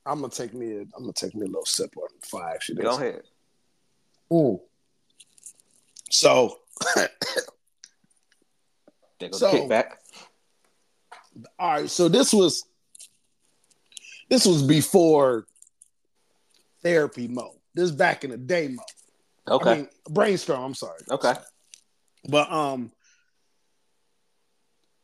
[0.04, 2.58] I'm gonna take me a I'm gonna take me a little sip on five.
[2.80, 3.22] Go ahead.
[4.32, 4.60] Ooh.
[6.10, 6.58] So
[9.30, 9.92] so, kickback.
[11.58, 12.64] All right, so this was
[14.28, 15.46] this was before
[16.82, 17.56] therapy mode.
[17.74, 18.84] This is back in the day mode.
[19.48, 19.70] Okay.
[19.70, 20.62] I mean, brainstorm.
[20.62, 21.00] I'm sorry.
[21.10, 21.34] Okay.
[22.28, 22.92] But um,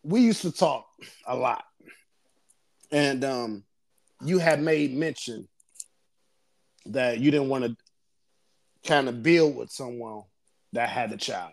[0.02, 0.87] we used to talk
[1.26, 1.64] a lot,
[2.90, 3.64] and um,
[4.24, 5.48] you had made mention
[6.87, 7.77] that you didn't want to
[8.87, 10.22] kind of build with someone
[10.72, 11.53] that had a child.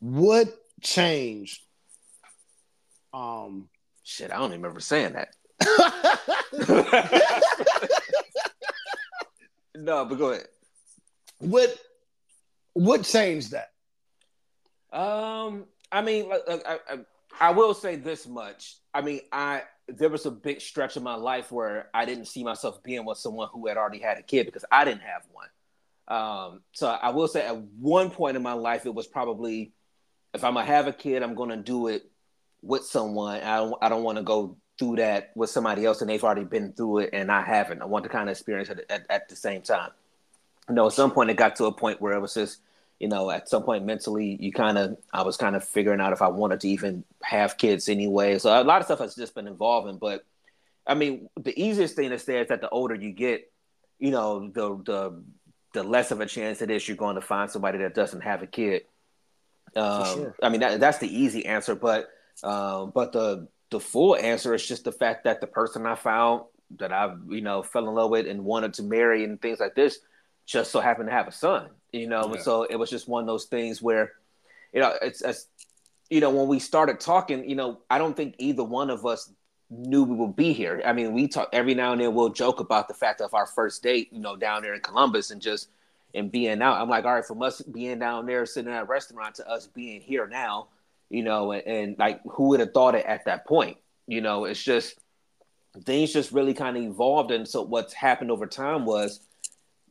[0.00, 0.48] What
[0.82, 1.62] changed?
[3.12, 3.68] Um,
[4.02, 5.34] shit, I don't even remember saying that.
[9.76, 10.46] No, but go ahead.
[11.38, 11.76] What
[12.72, 13.72] what changed that?
[14.92, 16.98] Um, I mean, I, I,
[17.40, 18.76] I will say this much.
[18.94, 22.42] I mean, I there was a big stretch of my life where I didn't see
[22.42, 25.48] myself being with someone who had already had a kid because I didn't have one.
[26.08, 29.72] Um, so I will say at one point in my life, it was probably
[30.34, 32.10] if I'm gonna have a kid, I'm gonna do it
[32.62, 33.40] with someone.
[33.42, 36.44] I don't, I don't want to go through that with somebody else and they've already
[36.44, 37.82] been through it and I haven't.
[37.82, 39.90] I want to kind of experience it at, at the same time.
[40.68, 42.60] You know, at some point it got to a point where it was just,
[42.98, 46.12] you know, at some point mentally, you kind of, I was kind of figuring out
[46.12, 48.38] if I wanted to even have kids anyway.
[48.38, 49.98] So a lot of stuff has just been involving.
[49.98, 50.24] But
[50.86, 53.50] I mean, the easiest thing to say is that the older you get,
[53.98, 55.22] you know, the the
[55.74, 58.42] the less of a chance it is you're going to find somebody that doesn't have
[58.42, 58.82] a kid.
[59.74, 60.34] Um, sure.
[60.42, 62.08] I mean, that, that's the easy answer, but
[62.42, 66.44] um, but the the full answer is just the fact that the person I found
[66.78, 69.74] that I you know fell in love with and wanted to marry and things like
[69.74, 69.98] this
[70.46, 71.68] just so happened to have a son.
[71.96, 72.40] You know, yeah.
[72.40, 74.12] so it was just one of those things where
[74.72, 75.46] you know it's, it's
[76.10, 79.30] you know when we started talking, you know, I don't think either one of us
[79.70, 80.82] knew we would be here.
[80.84, 83.46] I mean, we talk every now and then we'll joke about the fact of our
[83.46, 85.68] first date, you know, down there in Columbus and just
[86.14, 86.80] and being out.
[86.80, 89.66] I'm like, all right, from us being down there sitting at a restaurant to us
[89.66, 90.68] being here now,
[91.10, 93.76] you know, and, and like who would have thought it at that point?
[94.06, 94.98] You know, it's just
[95.84, 97.30] things just really kind of evolved.
[97.32, 99.20] And so what's happened over time was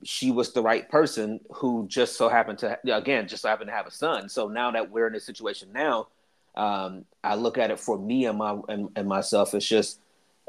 [0.06, 3.76] she was the right person who just so happened to again just so happened to
[3.76, 4.30] have a son.
[4.30, 6.08] So now that we're in this situation now,
[6.56, 9.54] um, I look at it for me and my and, and myself.
[9.56, 10.00] It's just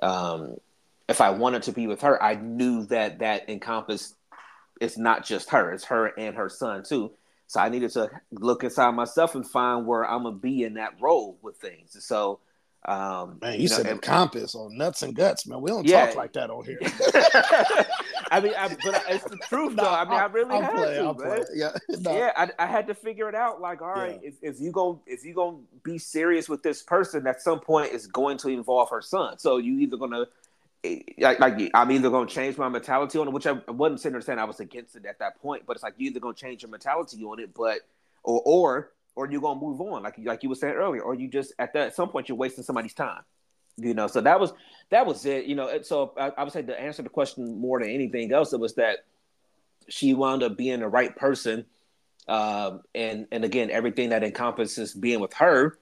[0.03, 0.59] um,
[1.09, 4.15] if I wanted to be with her, I knew that that encompassed
[4.79, 7.13] it's not just her; it's her and her son too.
[7.47, 11.01] So I needed to look inside myself and find where I'm gonna be in that
[11.01, 11.97] role with things.
[12.05, 12.41] So
[12.87, 15.61] um, man, you, you know, said encompass on nuts and guts, man.
[15.61, 16.07] We don't yeah.
[16.07, 16.79] talk like that on here.
[18.31, 19.91] I mean, I, but it's the truth, though.
[19.91, 21.27] I mean, I really I'll had play, to, I'll man.
[21.27, 21.45] Play.
[21.55, 22.17] Yeah, no.
[22.17, 22.33] yeah.
[22.37, 23.61] I, I, had to figure it out.
[23.61, 24.29] Like, all right, yeah.
[24.29, 27.93] if, if you go, if you gonna be serious with this person, at some point,
[27.93, 29.39] is going to involve her son.
[29.39, 30.27] So you either gonna
[30.85, 34.01] eh, like, like I'm either gonna change my mentality on it, which I, I wasn't
[34.01, 36.35] saying saying I was against it at that point, but it's like you either gonna
[36.35, 37.81] change your mentality on it, but
[38.23, 41.29] or or or you're gonna move on, like like you were saying earlier, or you
[41.29, 43.23] just at that at some point you're wasting somebody's time.
[43.79, 44.53] You know, so that was
[44.91, 45.47] that was it.
[45.47, 48.53] You know, so I, I would say to answer the question more than anything else,
[48.53, 49.01] it was that
[49.89, 51.65] she wound up being the right person,
[52.29, 55.79] um, and and again, everything that encompasses being with her,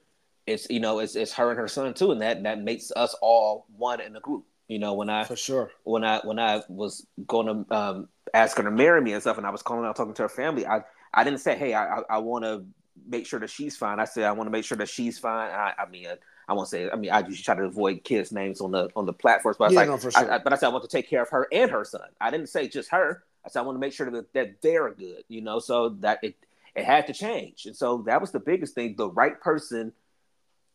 [0.47, 3.15] it's you know, it's it's her and her son too, and that that makes us
[3.21, 4.45] all one in the group.
[4.67, 8.57] You know, when I for sure when I when I was going to um, ask
[8.57, 10.65] her to marry me and stuff, and I was calling out talking to her family,
[10.65, 10.81] I
[11.13, 12.65] I didn't say, hey, I I, I want to
[13.07, 13.99] make sure that she's fine.
[13.99, 15.51] I said I want to make sure that she's fine.
[15.51, 16.15] I, I mean, I,
[16.47, 16.89] I won't say.
[16.89, 19.71] I mean, I usually try to avoid kids' names on the on the platforms, but
[19.71, 20.31] I yeah, like, no, for sure.
[20.31, 22.07] I, but I said I want to take care of her and her son.
[22.19, 23.23] I didn't say just her.
[23.45, 25.23] I said I want to make sure that, that they're good.
[25.27, 26.35] You know, so that it
[26.75, 28.95] it had to change, and so that was the biggest thing.
[28.97, 29.93] The right person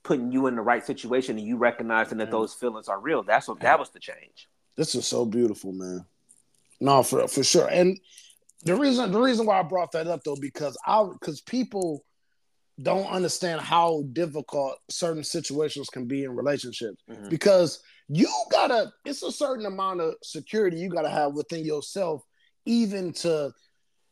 [0.03, 3.23] putting you in the right situation, and you recognizing that those feelings are real.
[3.23, 4.49] That's what that was the change.
[4.77, 6.05] This is so beautiful, man.
[6.81, 8.01] No, for for sure, and
[8.65, 12.05] the reason the reason why I brought that up though because I because people
[12.83, 17.29] don't understand how difficult certain situations can be in relationships mm-hmm.
[17.29, 22.23] because you gotta it's a certain amount of security you gotta have within yourself
[22.67, 23.53] even to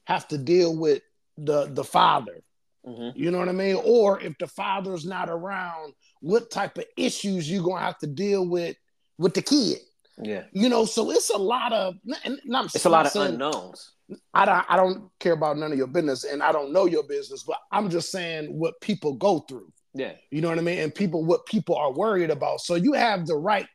[0.06, 1.02] have to deal with
[1.36, 2.42] the the father
[2.86, 3.16] mm-hmm.
[3.18, 7.50] you know what i mean or if the father's not around what type of issues
[7.50, 8.76] you gonna have to deal with
[9.18, 9.78] with the kid
[10.22, 12.66] yeah you know so it's a lot of and I'm.
[12.66, 13.92] it's a lot of saying, unknowns
[14.32, 17.02] I don't I don't care about none of your business and I don't know your
[17.02, 19.70] business, but I'm just saying what people go through.
[19.94, 20.12] Yeah.
[20.30, 20.78] You know what I mean?
[20.78, 22.60] And people what people are worried about.
[22.60, 23.66] So you have the right,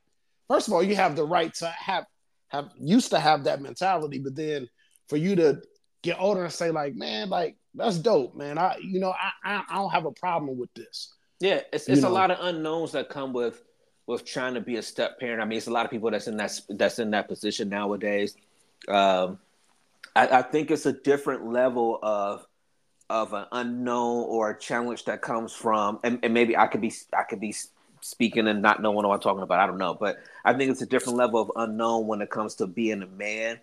[0.47, 2.05] first of all, you have the right to have
[2.49, 4.67] have used to have that mentality, but then
[5.07, 5.61] for you to
[6.01, 8.57] get older and say, like, man, like that's dope, man.
[8.57, 11.13] I you know, I I, I don't have a problem with this.
[11.39, 13.61] Yeah, it's it's a lot of unknowns that come with
[14.05, 15.41] with trying to be a step parent.
[15.41, 18.35] I mean, it's a lot of people that's in that that's in that position nowadays.
[18.87, 19.39] Um,
[20.15, 22.45] I, I think it's a different level of
[23.09, 26.93] of an unknown or a challenge that comes from, and, and maybe I could be
[27.17, 27.53] I could be
[28.01, 29.59] speaking and not knowing what I'm talking about.
[29.59, 32.55] I don't know, but I think it's a different level of unknown when it comes
[32.55, 33.59] to being a man,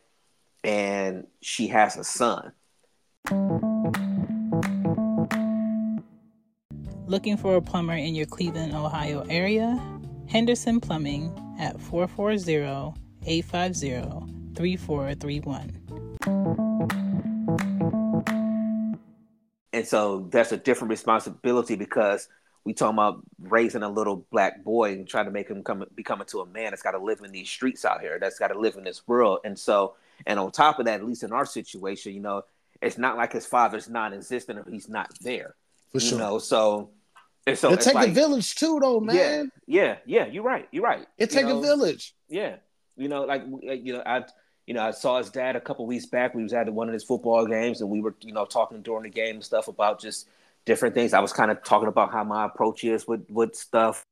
[0.64, 2.52] and she has a son.
[7.06, 9.99] Looking for a plumber in your Cleveland, Ohio area?
[10.30, 12.94] Henderson Plumbing at 440
[13.26, 15.76] 850 3431.
[19.72, 22.28] And so that's a different responsibility because
[22.62, 26.20] we talking about raising a little black boy and trying to make him come become
[26.20, 28.58] into a man that's got to live in these streets out here, that's got to
[28.58, 29.40] live in this world.
[29.44, 32.44] And so, and on top of that, at least in our situation, you know,
[32.80, 35.56] it's not like his father's non-existent or he's not there.
[35.90, 36.18] For sure.
[36.18, 36.90] You know, so
[37.50, 39.50] and so it take like, a village too, though, man.
[39.66, 40.26] Yeah, yeah, yeah.
[40.26, 40.68] You're right.
[40.72, 41.06] You're right.
[41.18, 41.58] It take know?
[41.58, 42.14] a village.
[42.28, 42.56] Yeah,
[42.96, 44.24] you know, like you know, I
[44.70, 46.32] you know, I saw his dad a couple weeks back.
[46.32, 49.02] We was at one of his football games, and we were, you know, talking during
[49.02, 50.28] the game and stuff about just
[50.64, 51.12] different things.
[51.12, 54.04] I was kind of talking about how my approach is with with stuff,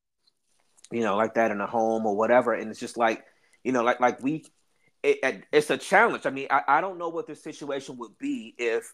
[0.90, 2.54] you know, like that in a home or whatever.
[2.54, 3.24] And it's just like,
[3.62, 4.46] you know, like like we,
[5.04, 6.26] it, it's a challenge.
[6.26, 8.92] I mean, I, I don't know what the situation would be if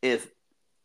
[0.00, 0.30] if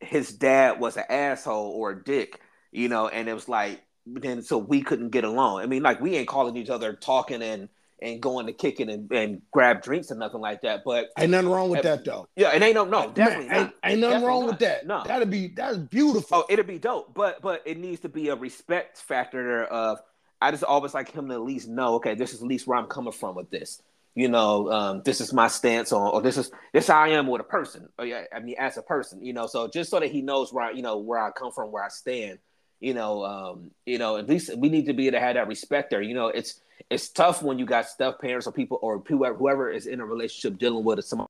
[0.01, 4.41] his dad was an asshole or a dick, you know, and it was like then
[4.41, 5.61] so we couldn't get along.
[5.61, 9.11] I mean, like we ain't calling each other talking and and going to kicking and,
[9.11, 10.83] and grab drinks and nothing like that.
[10.85, 12.27] But ain't nothing wrong with that though.
[12.35, 14.49] Yeah, it ain't no no definitely Man, ain't, ain't nothing Definitely wrong not.
[14.49, 14.87] with that.
[14.87, 15.03] No.
[15.03, 16.39] that'd be that's beautiful.
[16.39, 19.99] Oh, it'd be dope, but but it needs to be a respect factor there of
[20.41, 22.77] I just always like him to at least know, okay, this is at least where
[22.77, 23.81] I'm coming from with this.
[24.13, 27.27] You know, um, this is my stance on, or this is this how I am
[27.27, 27.87] with a person.
[27.99, 30.51] Or yeah, I mean, as a person, you know, so just so that he knows
[30.51, 32.39] where I, you know where I come from, where I stand.
[32.79, 35.47] You know, um, you know, at least we need to be able to have that
[35.47, 36.01] respect there.
[36.01, 39.69] You know, it's it's tough when you got stuff parents or people or whoever whoever
[39.71, 41.25] is in a relationship dealing with some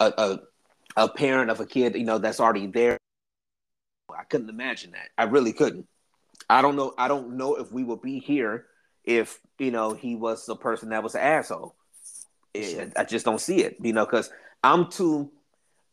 [0.00, 0.38] a, a
[0.96, 2.98] a parent of a kid, you know, that's already there.
[4.16, 5.08] I couldn't imagine that.
[5.16, 5.88] I really couldn't.
[6.50, 6.92] I don't know.
[6.98, 8.66] I don't know if we would be here
[9.04, 11.74] if you know he was the person that was an asshole.
[12.54, 14.30] It- I just don't see it, you know, because
[14.62, 15.30] I'm too,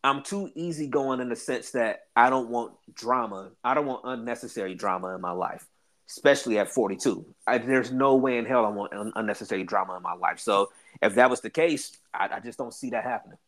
[0.02, 3.50] I'm too easygoing in the sense that I don't want drama.
[3.62, 5.66] I don't want unnecessary drama in my life,
[6.08, 7.26] especially at 42.
[7.46, 10.40] I, there's no way in hell I want un- unnecessary drama in my life.
[10.40, 10.70] So
[11.02, 13.38] if that was the case, I, I just don't see that happening.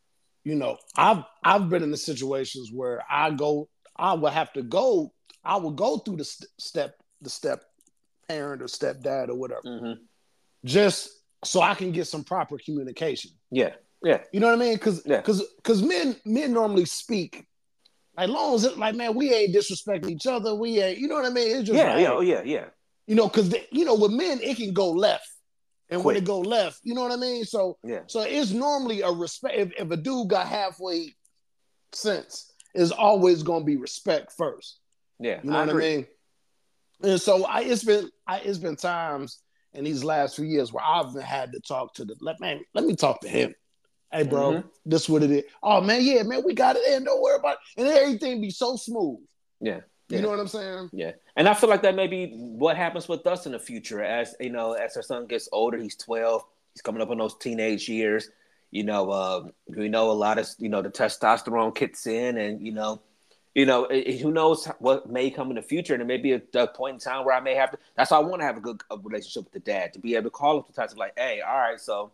[0.44, 4.62] you know, I've I've been in the situations where I go, I would have to
[4.62, 5.12] go,
[5.44, 7.62] I would go through the st- step, the step
[8.28, 9.92] parent or stepdad or whatever, hmm
[10.64, 11.10] just
[11.44, 13.32] so I can get some proper communication.
[13.50, 13.70] Yeah,
[14.04, 14.74] yeah, You know what I mean?
[14.74, 15.18] Because Yeah.
[15.18, 17.46] because because men men normally speak.
[18.16, 20.54] Like long as it like man, we ain't disrespecting each other.
[20.54, 21.56] We ain't, you know what I mean?
[21.56, 22.66] It's just yeah, like, yeah, oh yeah, yeah.
[23.06, 25.28] you know, because you know with men it can go left,
[25.88, 27.44] and when it go left, you know what I mean.
[27.44, 28.00] So Yeah.
[28.06, 29.56] so it's normally a respect.
[29.56, 31.14] If, if a dude got halfway
[31.92, 34.78] sense, is always gonna be respect first.
[35.18, 35.84] Yeah, You know what agree.
[35.84, 36.06] I mean?
[37.02, 39.38] And so I it's been I it's been times
[39.74, 42.84] in these last few years where I've had to talk to the let man, let
[42.84, 43.54] me talk to him.
[44.12, 44.64] Hey bro, Mhm.
[44.84, 45.44] this what it is.
[45.62, 47.04] Oh man, yeah, man, we got it in.
[47.04, 47.80] Don't worry about it.
[47.82, 49.20] And everything be so smooth.
[49.60, 49.80] Yeah.
[50.08, 50.20] You Yeah.
[50.20, 50.90] know what I'm saying?
[50.92, 54.02] Yeah, and I feel like that may be what happens with us in the future.
[54.02, 56.44] As you know, as our son gets older, he's twelve.
[56.74, 58.28] He's coming up on those teenage years.
[58.70, 62.60] You know, uh, we know a lot of you know the testosterone kicks in, and
[62.66, 63.00] you know,
[63.54, 66.18] you know, it, it- who knows what may come in the future, and it may
[66.18, 67.78] be a, a point in time where I may have to.
[67.96, 70.14] That's why I want to have a good uh relationship with the dad to be
[70.16, 72.10] able to call him sometimes, like, hey, all right, so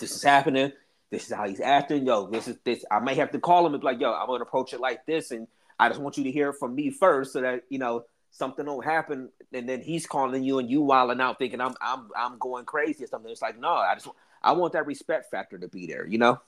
[0.00, 0.72] this is happening.
[1.12, 2.06] This is how he's acting.
[2.06, 2.86] Yo, this is this.
[2.90, 5.04] I may have to call him and be like, yo, I'm gonna approach it like
[5.04, 5.46] this, and
[5.78, 8.64] I just want you to hear it from me first, so that you know something
[8.64, 12.38] don't happen, and then he's calling you and you wilding out, thinking I'm I'm I'm
[12.38, 13.30] going crazy or something.
[13.30, 14.08] It's like, no, I just
[14.42, 16.40] I want that respect factor to be there, you know.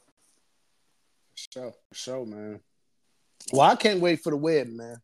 [1.34, 2.60] Show, show, man.
[3.52, 4.96] Well, I can't wait for the wedding, man.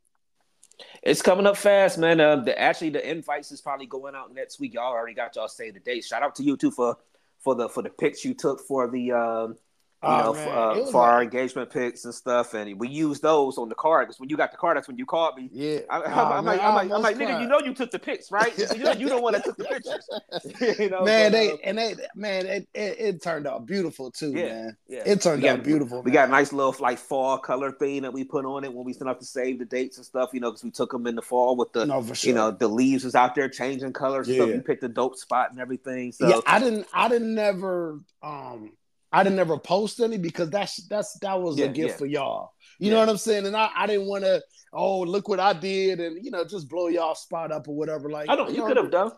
[1.03, 2.19] It's coming up fast, man.
[2.19, 4.73] Um, the actually the invites is probably going out next week.
[4.73, 6.07] Y'all already got y'all say the date.
[6.07, 6.97] Shout out to you too for
[7.43, 9.57] for the for the pics you took for the um
[10.03, 13.75] you know uh, for our engagement pics and stuff, and we use those on the
[13.75, 15.51] card because when you got the card, that's when you called me.
[15.53, 15.81] Yeah.
[15.91, 18.31] I, I'm, man, like, I'm like, I'm like, nigga, you know you took the pics,
[18.33, 18.57] right?
[18.57, 20.79] You know, you the one that took the pictures.
[20.79, 24.11] you know, man, but, they uh, and they man, it, it, it turned out beautiful
[24.11, 24.45] too, Yeah.
[24.47, 24.77] man.
[24.89, 25.03] yeah.
[25.05, 26.03] It turned got- out beautiful.
[26.03, 26.15] We man.
[26.15, 28.93] got a nice little like fall color theme that we put on it when we
[28.93, 31.15] sent out to save the dates and stuff, you know, because we took them in
[31.15, 32.29] the fall with the, no for sure.
[32.29, 34.29] you know, the leaves was out there changing colors.
[34.29, 34.49] and stuff.
[34.49, 34.55] Yeah.
[34.55, 36.13] You picked a dope spot and everything.
[36.13, 38.73] So yeah, I didn't I didn't never um
[39.13, 41.97] I didn't ever post any because that's that's that was Yeah, a gift yeah.
[41.97, 42.53] for y'all.
[42.79, 42.95] You Yeah.
[42.95, 43.47] know what I'm saying?
[43.47, 44.41] And I, I didn't want to,
[44.73, 48.09] oh, look what I did and you know, just blow y'all spot up or whatever.
[48.11, 48.49] Like I don't.
[48.49, 49.13] Know, you know, could have done.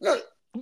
[0.00, 0.16] No,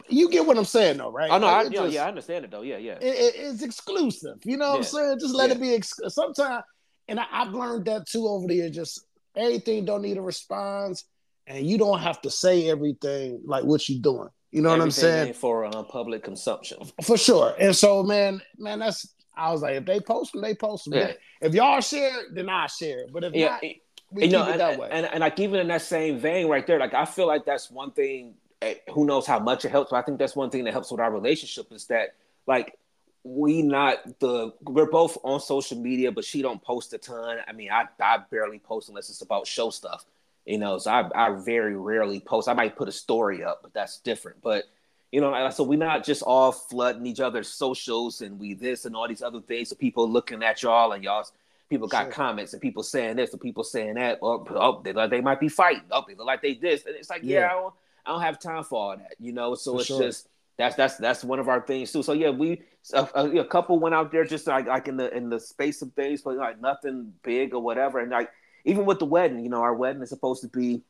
[0.08, 1.30] you get what I'm saying though, right?
[1.30, 2.62] Oh no, I, Like, it yeah, just- yeah, I understand it though.
[2.62, 2.98] Yeah, yeah.
[3.00, 4.36] it- it- it's exclusive.
[4.44, 5.18] You know what I'm saying?
[5.20, 5.74] Just let it be.
[5.74, 6.62] Ex- Sometimes,
[7.08, 8.72] and I, I've learned that too over the years.
[8.74, 11.04] Just everything don't need a response,
[11.46, 14.28] and you don't have to say everything like what you're doing.
[14.54, 15.34] You know what I'm saying?
[15.34, 16.78] for uh, public consumption.
[17.02, 17.54] For sure.
[17.58, 19.08] And so, man, man, that's.
[19.36, 20.94] I was like, if they post them, they post them.
[20.94, 21.12] Yeah.
[21.40, 23.12] If y'all share it, then I share it.
[23.12, 23.80] But if Yeah, not, we
[24.14, 24.88] you keep know, it and, that way.
[24.92, 27.68] and and like even in that same vein right there, like I feel like that's
[27.68, 28.34] one thing.
[28.62, 29.90] eh, Who knows how much it helps?
[29.90, 32.14] But I think that's one thing that helps with our relationship is that
[32.46, 32.78] like
[33.24, 37.38] we not the we're both on social media, but she don't post a ton.
[37.48, 40.04] I mean, I I barely post unless it's about show stuff,
[40.46, 40.78] you know.
[40.78, 42.48] So I I very rarely post.
[42.48, 44.42] I might put a story up, but that's different.
[44.42, 44.64] But
[45.12, 48.96] you know, so we're not just all flooding each other's socials and we this and
[48.96, 49.68] all these other things.
[49.68, 51.24] So people looking at y'all and y'all
[51.70, 52.12] people got Sure.
[52.12, 54.18] comments and people saying this and people saying that.
[54.22, 55.84] Oh, oh they, look- they might be fighting.
[55.90, 56.84] Oh, they look like they this.
[56.84, 57.46] And it's like, yeah, Yeah.
[57.46, 57.74] I don't,
[58.06, 59.54] I don't have time for all that, you know.
[59.54, 60.02] So For it's sure.
[60.02, 62.02] just that's that's that's one of our things too.
[62.02, 65.14] So yeah, we a, a, a couple went out there just like like in the
[65.16, 68.00] in the space of things, but like nothing big or whatever.
[68.00, 68.30] And like
[68.64, 70.82] even with the wedding, you know, our wedding is supposed to be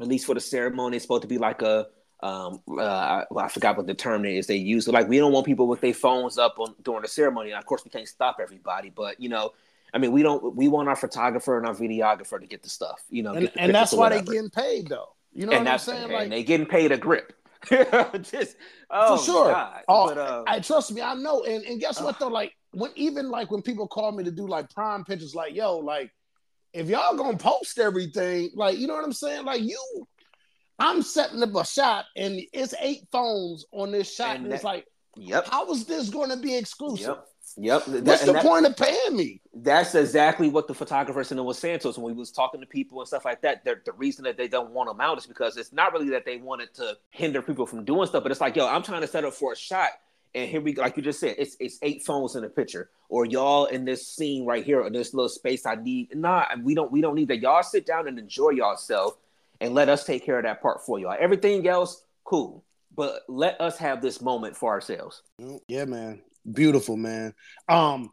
[0.00, 1.86] at least for the ceremony, it's supposed to be like a
[2.20, 4.84] um uh well, I forgot what the term is they use.
[4.84, 7.50] So like we don't want people with their phones up on during the ceremony.
[7.50, 9.52] And of course we can't stop everybody, but you know,
[9.94, 13.02] I mean we don't we want our photographer and our videographer to get the stuff,
[13.08, 14.32] you know, and, and that's why they whatever.
[14.32, 15.14] getting paid though.
[15.32, 16.04] You know and what I'm saying?
[16.04, 17.34] and Like they getting paid a grip.
[17.68, 18.56] just
[18.90, 19.52] oh For sure.
[19.52, 19.82] God.
[19.88, 21.42] Oh, but, uh, I trust me, I know.
[21.44, 22.28] And and guess what though?
[22.28, 25.78] Like when even like when people call me to do like prime pictures, like yo,
[25.78, 26.10] like
[26.72, 29.44] if y'all gonna post everything, like you know what I'm saying?
[29.44, 30.06] Like you,
[30.78, 34.62] I'm setting up a shot and it's eight phones on this shot, and, And it's
[34.62, 35.46] that- like, yep.
[35.48, 37.06] how is this going to be exclusive?
[37.08, 37.24] Yep.
[37.56, 37.84] Yep.
[37.86, 39.40] That- What's the that- point of paying me?
[39.54, 42.66] That's exactly what the photographer said was saying to us when we was talking to
[42.66, 43.64] people and stuff like that.
[43.64, 46.24] The, the reason that they don't want them out is because it's not really that
[46.24, 49.08] they wanted to hinder people from doing stuff, but it's like, yo, I'm trying to
[49.08, 49.88] set up for a shot,
[50.34, 52.90] and here we go, like you just said, it's it's eight phones in the picture,
[53.08, 56.14] or y'all in this scene right here, or this little space I need.
[56.14, 57.40] Nah, we don't we don't need that.
[57.40, 59.16] Y'all sit down and enjoy yourself,
[59.60, 61.16] and let us take care of that part for y'all.
[61.18, 62.64] Everything else, cool,
[62.94, 65.22] but let us have this moment for ourselves.
[65.68, 66.20] Yeah, man.
[66.52, 67.34] Beautiful, man.
[67.68, 68.12] Um,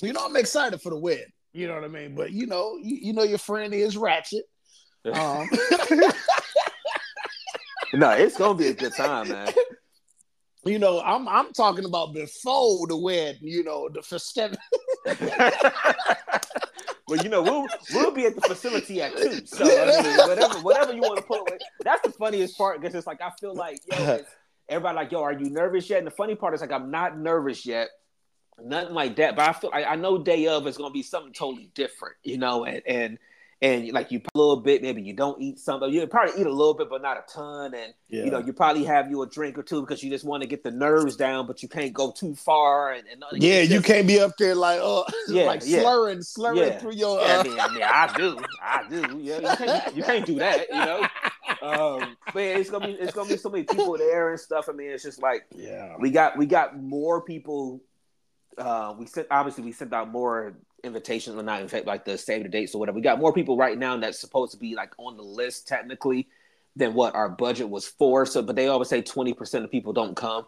[0.00, 1.24] you know, I'm excited for the win.
[1.52, 2.14] You know what I mean?
[2.14, 4.44] But you know, you, you know your friend is ratchet.
[5.14, 5.48] Um
[7.94, 9.50] no, it's gonna be a good time, man.
[10.64, 14.60] You know, I'm I'm talking about before the wedding, you know, the festivity.
[17.08, 19.46] well, you know, we'll we'll be at the facility at two.
[19.46, 21.58] So I mean, whatever whatever you want to put away.
[21.82, 24.20] That's the funniest part because it's like I feel like yo,
[24.68, 25.98] everybody like yo, are you nervous yet?
[25.98, 27.88] And the funny part is like I'm not nervous yet,
[28.62, 29.36] nothing like that.
[29.36, 32.38] But I feel I, I know day of is gonna be something totally different, you
[32.38, 33.18] know, and and.
[33.62, 35.92] And like you a little bit, maybe you don't eat something.
[35.92, 37.74] You probably eat a little bit, but not a ton.
[37.74, 38.24] And Yeah.
[38.24, 40.46] you know, you probably have you a drink or two because you just want to
[40.46, 42.92] get the nerves down, but you can't go too far.
[42.92, 45.82] And, and Yeah, it's you can't be up there like uh Yeah, like yeah.
[45.82, 49.18] slurring, slurring through your Yeah, uh, I mean, I mean, I do, I do.
[49.20, 51.06] Yeah, you can't, you can't do that, you know.
[51.62, 54.68] Um, but yeah, it's gonna be, it's gonna be so many people there and stuff.
[54.70, 55.96] I mean, it's just like Yeah.
[55.98, 57.82] we got, we got more people.
[58.56, 60.54] Uh, we sent obviously we sent out more
[60.84, 62.96] invitations, or not in fact like the save the dates or whatever.
[62.96, 66.28] We got more people right now that's supposed to be like on the list technically
[66.76, 68.26] than what our budget was for.
[68.26, 70.46] So, but they always say twenty percent of people don't come.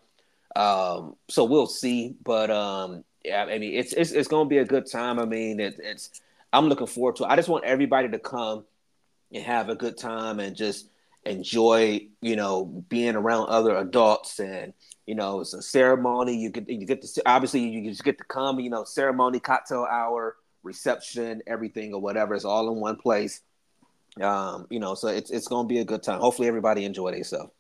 [0.55, 2.15] Um, so we'll see.
[2.23, 5.19] But um, yeah, I mean, it's it's it's gonna be a good time.
[5.19, 6.21] I mean, it, it's
[6.53, 7.25] I'm looking forward to.
[7.25, 7.29] it.
[7.29, 8.65] I just want everybody to come
[9.33, 10.89] and have a good time and just
[11.25, 14.73] enjoy, you know, being around other adults and
[15.13, 16.35] you know, it's a ceremony.
[16.35, 18.59] You get you get to obviously you just get to come.
[18.61, 22.35] You know, ceremony, cocktail hour, reception, everything or whatever.
[22.35, 23.43] It's all in one place.
[24.23, 26.19] Um, you know, so it's it's gonna be a good time.
[26.21, 27.53] Hopefully, everybody enjoy themselves.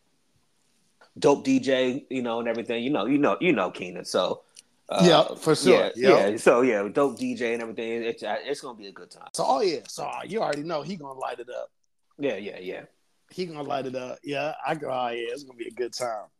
[1.19, 2.83] Dope DJ, you know, and everything.
[2.83, 4.07] You know, you know, you know, Keenan.
[4.07, 4.45] So.
[4.89, 5.75] Uh, Yeah, for sure.
[5.75, 6.29] Yeah, Yeah.
[6.29, 6.37] yeah.
[6.39, 8.03] So yeah, dope DJ and everything.
[8.03, 9.29] It's it's gonna be a good time.
[9.35, 11.71] So oh yeah, so uh, you already know he gonna light it up.
[12.19, 12.85] Yeah, yeah, yeah.
[13.31, 14.21] He gonna light it up.
[14.25, 14.89] Yeah, I go.
[14.89, 16.32] Oh yeah, it's gonna be a good time.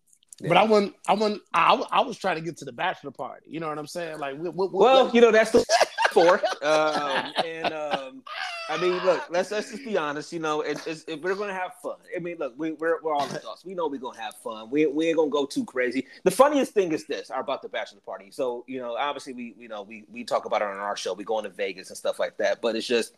[0.43, 0.49] Yeah.
[0.49, 0.95] But I wouldn't.
[1.09, 1.43] I wouldn't.
[1.55, 3.47] I, I was trying to get to the bachelor party.
[3.49, 4.19] You know what I'm saying?
[4.19, 5.65] Like, what, what, Well, what- you know that's the
[6.11, 6.41] four.
[6.63, 8.23] Um, and um,
[8.69, 10.33] I mean, look, let's let's just be honest.
[10.33, 11.97] You know, it's, it's it, we're gonna have fun.
[12.15, 13.65] I mean, look, we, we're we're all adults.
[13.65, 14.69] We know we're gonna have fun.
[14.71, 16.07] We we ain't gonna go too crazy.
[16.25, 18.31] The funniest thing is this: about the bachelor party.
[18.33, 21.15] So you know, obviously we you know we we talk about it on our show.
[21.15, 22.61] We going to Vegas and stuff like that.
[22.61, 23.15] But it's just.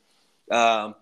[0.50, 0.94] Um,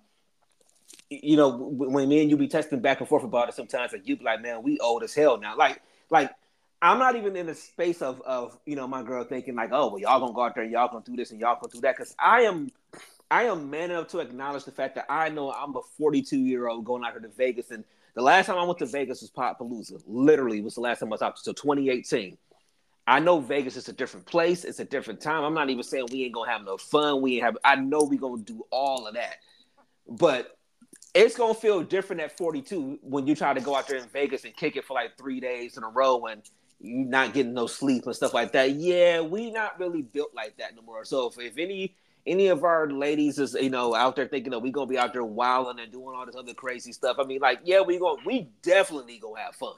[1.11, 4.07] you know, when me and you be texting back and forth about it, sometimes like
[4.07, 5.83] you be like, "Man, we old as hell now." Like,
[6.13, 6.31] like
[6.81, 9.89] I'm not even in the space of of you know my girl thinking like, oh
[9.89, 11.81] well, y'all gonna go out there and y'all gonna do this and y'all gonna do
[11.81, 12.71] that because I am
[13.31, 16.69] I am man enough to acknowledge the fact that I know I'm a 42 year
[16.69, 17.83] old going out here to Vegas and
[18.15, 20.03] the last time I went to Vegas was Pop Palooza.
[20.07, 22.37] Literally was the last time I was out so 2018.
[23.07, 24.65] I know Vegas is a different place.
[24.65, 25.45] It's a different time.
[25.45, 27.23] I'm not even saying we ain't gonna have no fun.
[27.23, 27.59] We ain't have.
[27.65, 29.37] I know we gonna do all of that,
[30.09, 30.57] but
[31.15, 34.45] it's gonna feel different at 42 when you try to go out there in Vegas
[34.45, 36.43] and kick it for like three days in a row and
[36.81, 38.73] you're not getting no sleep and stuff like that.
[38.73, 41.05] Yeah, we not really built like that no more.
[41.05, 41.95] So if, if any
[42.27, 45.13] any of our ladies is you know out there thinking that we gonna be out
[45.13, 48.23] there wilding and doing all this other crazy stuff, I mean like yeah, we gonna
[48.25, 49.75] we definitely gonna have fun.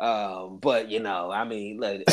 [0.00, 2.04] Um, but you know, I mean, like,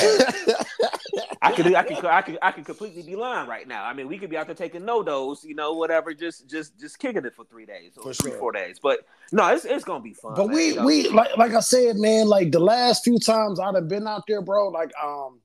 [1.41, 3.85] I could, I could, I could, I could completely be lying right now.
[3.85, 6.97] I mean, we could be out there taking NoDoz, you know, whatever, just, just, just
[6.97, 8.39] kicking it for three days or For three, sure.
[8.39, 8.79] four days.
[8.81, 10.33] But no, it's, it's gonna be fun.
[10.35, 10.85] But man, we you know?
[10.85, 12.27] we like like I said, man.
[12.27, 14.69] Like the last few times I'd have been out there, bro.
[14.69, 15.39] Like um,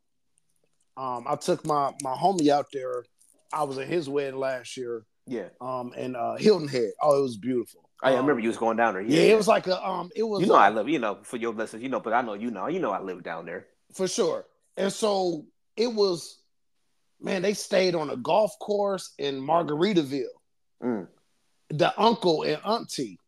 [0.97, 3.05] um, I took my my homie out there.
[3.53, 5.05] I was at his wedding last year.
[5.27, 5.49] yeah.
[5.61, 6.93] Um, in uh, Hilton Head.
[7.03, 7.90] Oh, it was beautiful.
[8.03, 9.03] I Um, remember you was going down there.
[9.03, 10.89] Yeah, it was like a um, it was You know, I live.
[10.89, 13.01] You know, for your listeners, you know, but I know you know, you know, I
[13.01, 13.67] live down there.
[13.93, 14.47] for sure.
[14.77, 15.45] And so
[15.77, 16.39] it was,
[17.21, 17.43] man.
[17.43, 20.25] They stayed on a golf course in Margaritaville.
[20.83, 21.09] Mm.
[21.71, 23.19] The uncle and auntie,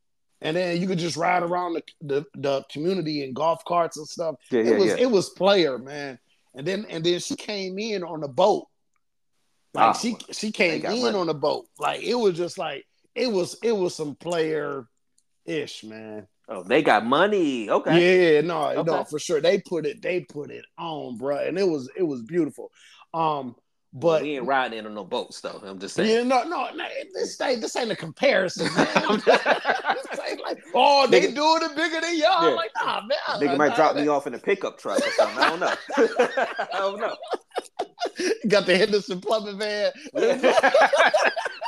[0.41, 4.09] and then you could just ride around the the, the community in golf carts and
[4.09, 4.37] stuff.
[4.51, 4.97] Yeah, it yeah, was yeah.
[4.99, 6.19] it was player man
[6.55, 8.67] and then and then she came in on the boat
[9.75, 11.17] like Oh, she she came in money.
[11.19, 14.87] on the boat like it was just like it was it was some player
[15.47, 17.71] ish man Oh, they got money.
[17.71, 18.35] Okay.
[18.35, 18.83] Yeah, no, Okay.
[18.91, 19.41] no, for sure.
[19.41, 22.71] They put it, they put it on, bro, and it was it was beautiful.
[23.15, 23.55] Um,
[23.95, 25.61] but we ain't riding in on no boats though.
[25.65, 26.11] I'm just saying.
[26.11, 26.85] yeah, no, no, no,
[27.15, 28.87] this ain't this ain't a comparison, man.
[29.27, 32.49] This ain't like, oh, they Nigga- doing it bigger than y'all.
[32.51, 32.55] Yeah.
[32.57, 33.19] Like, nah, man.
[33.41, 35.39] Nigga might drop me off in a pickup truck or something.
[35.39, 35.75] I don't know.
[35.97, 37.17] I don't know.
[38.49, 39.93] Got the Henderson plumbing van.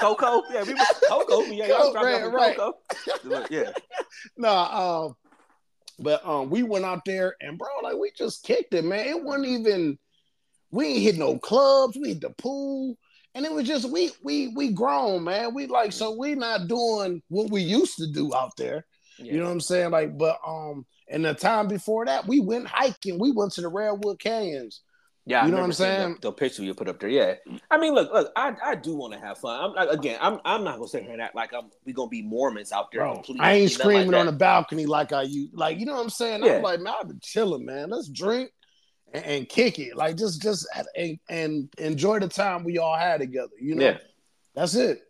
[0.01, 1.43] Coco, yeah, we was Coco.
[1.43, 2.57] Yeah, y'all dropped Right, right.
[2.57, 3.47] Coco.
[3.51, 3.73] Yeah,
[4.37, 5.17] nah, um,
[5.99, 9.07] but um, we went out there and bro, like we just kicked it, man.
[9.07, 9.99] It wasn't even
[10.71, 12.97] we ain't hit no clubs, we hit the pool,
[13.35, 15.55] and it was just we we we grown, man.
[15.55, 18.85] We like so we not doing what we used to do out there.
[19.19, 19.91] You know what I'm saying?
[19.93, 23.19] Like, but um, and the time before that, we went hiking.
[23.19, 24.81] We went to the Redwood Canyons.
[25.27, 26.19] Yeah, I You know what I'm saying?
[26.21, 27.09] The, the picture you put up there.
[27.09, 27.35] Yeah,
[27.71, 29.59] I mean, look, look, I, I do want to have fun.
[29.59, 32.11] I'm like, again, I'm I'm not gonna sit here and act like I'm we gonna
[32.11, 33.01] be Mormons out there.
[33.01, 35.55] Bro, completely, I ain't you know, like screaming on the balcony like I used.
[35.55, 36.45] Like, you know what I'm saying?
[36.45, 36.57] Yeah.
[36.57, 37.89] I'm like, man, I've been chilling, man.
[37.89, 38.51] Let's drink
[39.15, 39.97] and, and kick it.
[39.97, 43.53] Like, just just and, and enjoy the time we all had together.
[43.59, 43.99] You know, Yeah,
[44.55, 45.01] that's it.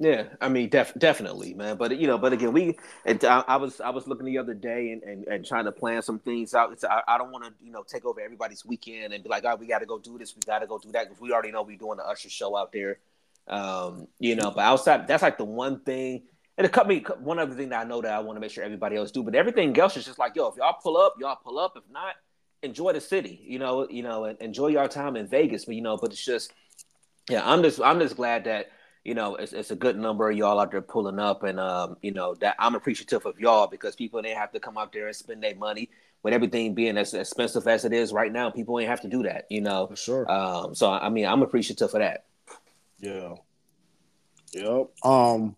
[0.00, 0.24] Yeah.
[0.40, 1.76] I mean, def- definitely, man.
[1.76, 4.54] But you know, but again, we and I, I was I was looking the other
[4.54, 6.72] day and, and, and trying to plan some things out.
[6.72, 9.44] It's, I, I don't want to you know take over everybody's weekend and be like,
[9.44, 11.06] oh, we got to go do this, we got to go do that.
[11.06, 12.98] Because we already know we're doing the Usher show out there.
[13.46, 16.22] Um, you know, but outside, that's like the one thing.
[16.56, 18.52] And it cut me one other thing that I know that I want to make
[18.52, 19.22] sure everybody else do.
[19.22, 21.74] But everything else is just like, yo, if y'all pull up, y'all pull up.
[21.76, 22.14] If not,
[22.62, 23.38] enjoy the city.
[23.44, 25.66] You know, you know, and enjoy your time in Vegas.
[25.66, 26.52] But you know, but it's just,
[27.28, 28.70] yeah, I'm just I'm just glad that
[29.04, 31.96] you know it's, it's a good number of y'all out there pulling up, and um,
[32.02, 35.06] you know that I'm appreciative of y'all because people didn't have to come out there
[35.06, 35.88] and spend their money
[36.22, 38.50] with everything being as expensive as it is right now.
[38.50, 39.86] People ain't have to do that, you know.
[39.86, 40.30] For sure.
[40.30, 42.24] Um, so I mean, I'm appreciative of that.
[42.98, 43.34] yeah.
[44.52, 44.90] Yep.
[45.04, 45.56] Um.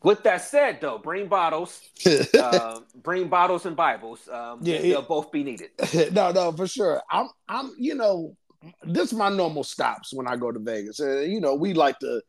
[0.00, 1.80] With that said, though, bring bottles,
[2.40, 4.28] um, bring bottles and Bibles.
[4.28, 5.00] Um, Yeah, they'll yeah.
[5.00, 5.70] both be needed.
[6.12, 7.02] no, no, for sure.
[7.10, 8.36] I'm, I'm, you know,
[8.84, 11.00] this is my normal stops when I go to Vegas.
[11.00, 12.22] Uh, you know, we like to.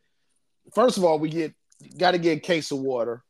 [0.74, 1.54] First of all, we get
[1.98, 3.24] got to get a case of water,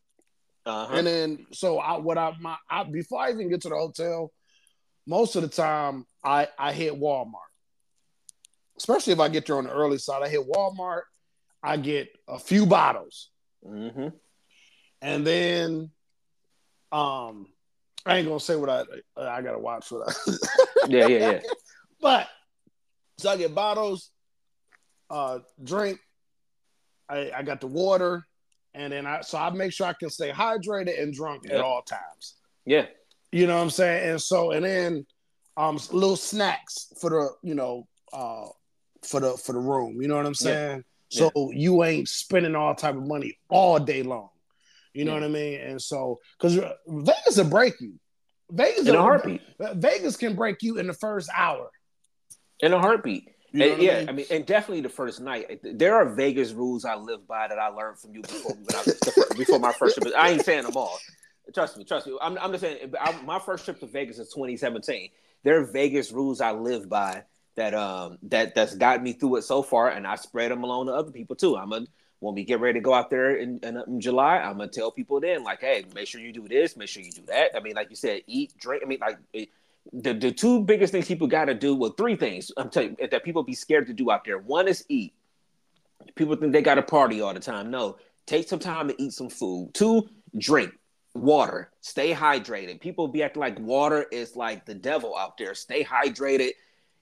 [0.66, 0.94] Uh-huh.
[0.96, 4.32] and then so I what I my I, before I even get to the hotel,
[5.08, 7.34] most of the time I I hit Walmart.
[8.78, 11.02] Especially if I get there on the early side, I hit Walmart.
[11.62, 13.30] I get a few bottles,
[13.64, 14.08] hmm
[15.02, 15.92] and then,
[16.92, 17.48] um,
[18.06, 18.84] I ain't gonna say what I
[19.18, 20.14] I gotta watch what I.
[20.88, 21.40] Yeah, yeah, yeah.
[22.02, 22.28] But
[23.18, 24.10] so I get bottles,
[25.10, 26.00] uh, drink.
[27.10, 28.26] I, I got the water,
[28.74, 31.82] and then I so I make sure I can stay hydrated and drunk at all
[31.82, 32.36] times.
[32.66, 32.86] Yeah.
[33.32, 34.10] You know what I'm saying?
[34.12, 35.06] And so and then
[35.58, 38.46] um little snacks for the you know uh
[39.04, 40.02] for the for the room.
[40.02, 40.84] You know what I'm saying?
[41.10, 44.30] So you ain't spending all type of money all day long.
[44.94, 45.22] You know Yeah.
[45.22, 45.60] what I mean?
[45.62, 46.56] And so because
[46.88, 47.94] Vegas will break you.
[48.52, 49.42] Vegas In a heartbeat.
[49.60, 51.70] Vegas can break you in the first hour.
[52.62, 53.30] In a heartbeat.
[53.52, 54.10] You know And yeah, I mean?
[54.10, 55.60] I mean, and definitely the first night.
[55.64, 58.76] There are Vegas rules I live by that I learned from you before we went
[58.76, 60.14] out the fir- before my first trip.
[60.18, 61.00] I ain't saying them all.
[61.54, 62.18] Trust me, trust me.
[62.22, 62.94] I'm, I'm just saying.
[63.00, 65.10] I, my first trip to Vegas is 2017.
[65.44, 67.24] There are Vegas rules I live by
[67.56, 70.88] that um that that's got me through it so far, and I spread them along
[70.88, 71.58] to other people too.
[71.58, 71.86] I'm a
[72.20, 74.92] when we get ready to go out there in, in, in July, I'm gonna tell
[74.92, 77.56] people then, like, hey, make sure you do this, make sure you do that.
[77.56, 78.84] I mean, like you said, eat, drink.
[78.84, 79.18] I mean, like
[79.94, 83.08] the the two biggest things people got to do, well, three things I'm telling you
[83.08, 84.38] that people be scared to do out there.
[84.38, 85.14] One is eat.
[86.16, 87.72] People think they got to party all the time.
[87.72, 89.72] No, take some time to eat some food.
[89.74, 90.08] Two,
[90.38, 90.72] drink
[91.14, 91.72] water.
[91.82, 92.80] Stay hydrated.
[92.80, 95.54] People be acting like water is like the devil out there.
[95.54, 96.52] Stay hydrated.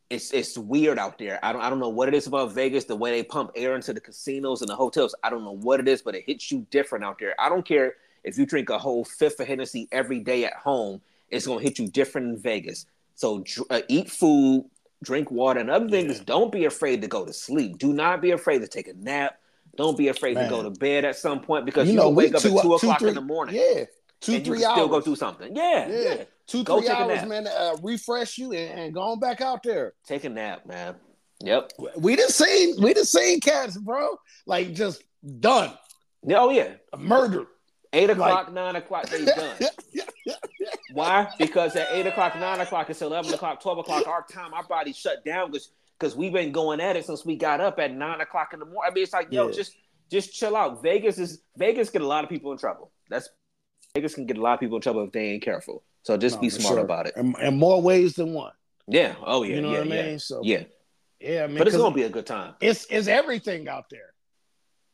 [0.09, 1.39] It's it's weird out there.
[1.43, 2.86] I don't I don't know what it is about Vegas.
[2.86, 5.13] The way they pump air into the casinos and the hotels.
[5.23, 7.36] I don't know what it is, but it hits you different out there.
[7.39, 11.01] I don't care if you drink a whole fifth of Hennessy every day at home.
[11.30, 12.86] It's gonna hit you different in Vegas.
[13.15, 14.65] So dr- uh, eat food,
[15.03, 15.59] drink water.
[15.59, 17.78] Another thing is don't be afraid to go to sleep.
[17.78, 19.38] Do not be afraid to take a nap.
[19.75, 20.45] Don't be afraid Man.
[20.45, 22.61] to go to bed at some point because you, know, will wake up two- at
[22.63, 23.55] two two, o'clock three- in the morning.
[23.55, 23.86] Yeah,
[24.21, 24.75] two and you three can hours.
[24.78, 25.55] still go do something.
[25.55, 25.99] Yeah, yeah.
[26.15, 26.23] yeah.
[26.47, 27.45] two Go three hours, man.
[27.47, 29.93] Uh, refresh you and, and go on back out there.
[30.05, 30.95] Take a nap, man.
[31.41, 31.73] Yep.
[31.97, 34.17] We didn't see we didn't see cats, bro.
[34.47, 35.03] Like just
[35.39, 35.71] done,
[36.32, 36.73] Oh yeah.
[36.97, 37.45] murdered.
[37.93, 39.55] Eight Like- o'clock, nine o'clock, they done.
[40.97, 41.29] Why?
[41.37, 44.93] Because at eight o'clock, nine o'clock, it's eleven o'clock, twelve o'clock, our time, our body
[44.93, 45.69] shut down because
[45.99, 48.65] because we've been going at it since we got up at nine o'clock in the
[48.65, 48.81] morning.
[48.91, 49.51] I mean, it's like, yo, Yeah.
[49.53, 49.75] just
[50.09, 50.81] just chill out.
[50.81, 52.91] Vegas is Vegas get a lot of people in trouble.
[53.11, 53.29] That's
[53.93, 55.83] Vegas can get a lot of people in trouble if they ain't careful.
[56.01, 56.83] So just No, be smart sure.
[56.83, 57.13] about it.
[57.15, 58.53] And, and more ways than one.
[58.87, 59.13] Yeah.
[59.23, 59.55] Oh yeah.
[59.55, 60.05] you know yeah, what I yeah.
[60.07, 60.19] mean?
[60.19, 60.63] So Yeah.
[61.19, 62.55] yeah, I mean, But it's gonna be a good time.
[62.59, 64.13] it's it's everything out there.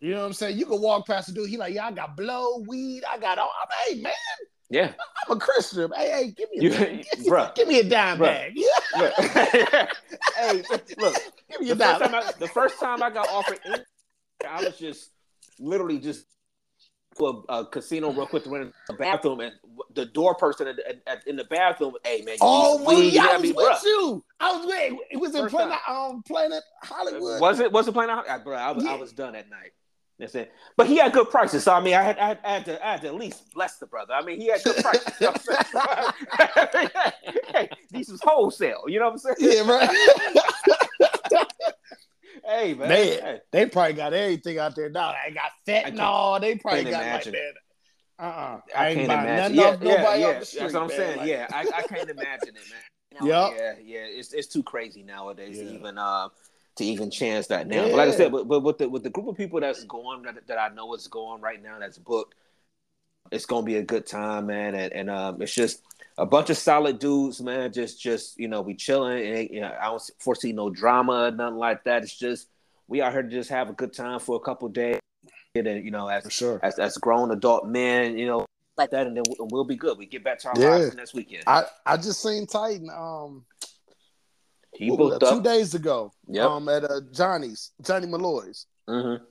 [0.01, 0.57] You know what I'm saying?
[0.57, 1.47] You can walk past the dude.
[1.49, 3.51] He like, yeah, I got blow, weed, I got all.
[3.61, 4.11] I'm hey man,
[4.73, 4.93] Yeah,
[5.29, 5.91] I'm a Christian.
[5.95, 7.53] Hey, hey, give me a, You- give, bruh.
[7.53, 8.21] give me a dime Bruh.
[8.21, 8.53] bag.
[8.95, 9.13] Yeah, Look.
[10.35, 10.63] hey,
[10.97, 11.15] look.
[11.51, 12.15] give me The a dime.
[12.15, 13.75] I, the first time I got offered, in,
[14.47, 15.11] I was just
[15.59, 16.25] literally just
[17.19, 19.51] to a, a casino real quick to rent a bathroom, and
[19.93, 22.89] the door person at, at, at- in the bathroom, hey man, you Oh?
[22.99, 23.83] You yeah, know I was with bruh?
[23.83, 24.25] you.
[24.39, 24.99] I was with.
[25.11, 27.39] It was in Planet, um, Planet Hollywood.
[27.39, 28.25] Was it was it playing out?
[28.43, 29.71] Bro, I was I was done at night.
[30.23, 30.53] That's it.
[30.77, 32.87] But he had good prices, so I mean, I had I had, I had to
[32.87, 34.13] I had to at least bless the brother.
[34.13, 35.13] I mean, he had good prices.
[35.19, 36.89] You know what I'm saying?
[37.53, 38.83] hey, these was wholesale.
[38.87, 39.35] You know what I'm saying?
[39.39, 41.47] Yeah, right.
[42.45, 43.39] Hey man, Man, Hey.
[43.51, 45.13] they probably got everything out there now.
[45.25, 46.41] They got fentanyl.
[46.41, 47.33] They probably got imagine.
[47.33, 47.41] like
[48.19, 48.25] that.
[48.25, 48.61] Uh-uh.
[48.75, 49.55] I, ain't can't buying imagine.
[49.55, 50.39] nothing Yeah, yeah, nobody yeah.
[50.41, 50.97] street, That's what I'm man.
[50.97, 51.17] saying.
[51.19, 53.27] Like- yeah, I, I can't imagine it, man.
[53.27, 53.53] Yup.
[53.57, 53.99] Yeah, yeah.
[54.09, 55.71] It's it's too crazy nowadays to Yeah.
[55.71, 56.29] even uh,
[56.75, 57.83] to even chance that now.
[57.83, 60.23] But like I said, but, but with the with the group of people that's going
[60.23, 62.35] that, that I know is going right now that's booked,
[63.31, 64.75] it's gonna be a good time, man.
[64.75, 65.81] And, and um, it's just
[66.17, 67.71] a bunch of solid dudes, man.
[67.71, 71.57] Just just you know, we chilling, and you know, I don't foresee no drama, nothing
[71.57, 72.03] like that.
[72.03, 72.47] It's just
[72.87, 74.99] we out here to just have a good time for a couple days,
[75.55, 76.59] and you know, as For sure.
[76.63, 78.45] as as grown adult men, you know,
[78.77, 79.97] like that, and then we'll, we'll be good.
[79.97, 80.69] We get back to our Yeah.
[80.69, 81.43] lives next weekend.
[81.47, 83.45] I, I just seen Titan um
[84.75, 85.43] He booked two up.
[85.43, 86.11] days ago.
[86.27, 86.45] Yep.
[86.49, 88.65] Um at uh, Johnny's, Johnny Malloy's.
[88.89, 89.23] mm-hmm.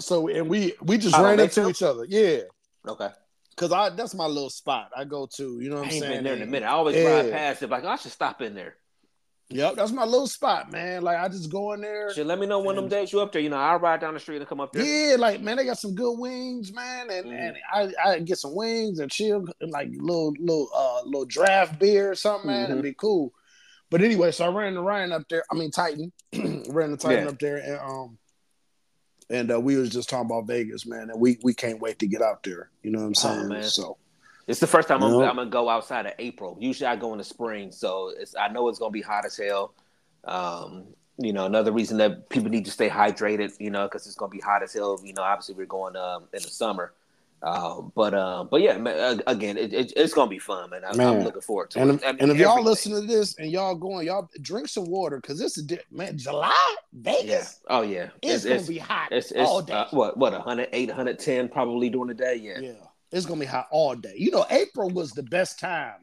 [0.00, 2.04] So and we we just Oh, ran into each other.
[2.08, 2.40] Yeah.
[2.88, 3.08] Okay.
[3.56, 4.90] Cause I that's my little spot.
[4.96, 6.12] I go to, you know what I I'm saying?
[6.12, 6.66] been there in a minute.
[6.66, 7.20] I always Yeah.
[7.20, 8.74] ride past it, like I should stop in there.
[9.50, 11.02] Yep, that's my little spot, man.
[11.02, 12.12] Like I just go in there.
[12.12, 13.42] Should let me know when them And- days you up there.
[13.42, 14.82] You know, I'll ride down the street and come up there.
[14.82, 17.48] Yeah, like man, they got some good wings, man, and, Mhm.
[17.48, 21.78] and I, I get some wings and chill, and like little little uh little draft
[21.78, 22.70] beer or something, man, Mhm.
[22.72, 23.32] it'd be cool.
[23.94, 25.44] But anyway, so I ran into Ryan up there.
[25.52, 26.10] I mean Titan,
[26.68, 27.30] ran the Titan Yeah.
[27.30, 28.18] up there, and um,
[29.30, 32.08] and uh, we was just talking about Vegas, man, and we we can't wait to
[32.08, 32.70] get out there.
[32.82, 33.40] You know what I'm saying?
[33.42, 33.62] Oh, man.
[33.62, 33.96] So
[34.48, 36.56] It's the first time I'm, I'm gonna go outside of April.
[36.58, 39.36] Usually I go in the spring, so it's I know it's gonna be hot as
[39.36, 39.74] hell.
[40.24, 40.86] Um,
[41.18, 44.28] you know, another reason that people need to stay hydrated, you know, because it's gonna
[44.28, 45.00] be hot as hell.
[45.04, 46.94] You know, obviously we're going um, in the summer.
[47.44, 50.80] Uh, but uh, but yeah, man, uh, again, it, it, it's gonna be fun, man.
[50.86, 51.94] I'm, I'm looking forward to and it.
[51.96, 52.64] if, I mean, and if y'all everything.
[52.70, 56.50] listen to this and y'all going, y'all drink some water because it's a man July
[56.92, 57.60] yeah, Vegas.
[57.68, 59.74] oh yeah, It's, gonna be hot it's, it's all day.
[59.74, 62.36] uh, what what 108, 110 probably during the day.
[62.36, 62.72] Yeah, yeah,
[63.12, 64.14] it's gonna be hot all day.
[64.16, 65.96] You know, April was the best time.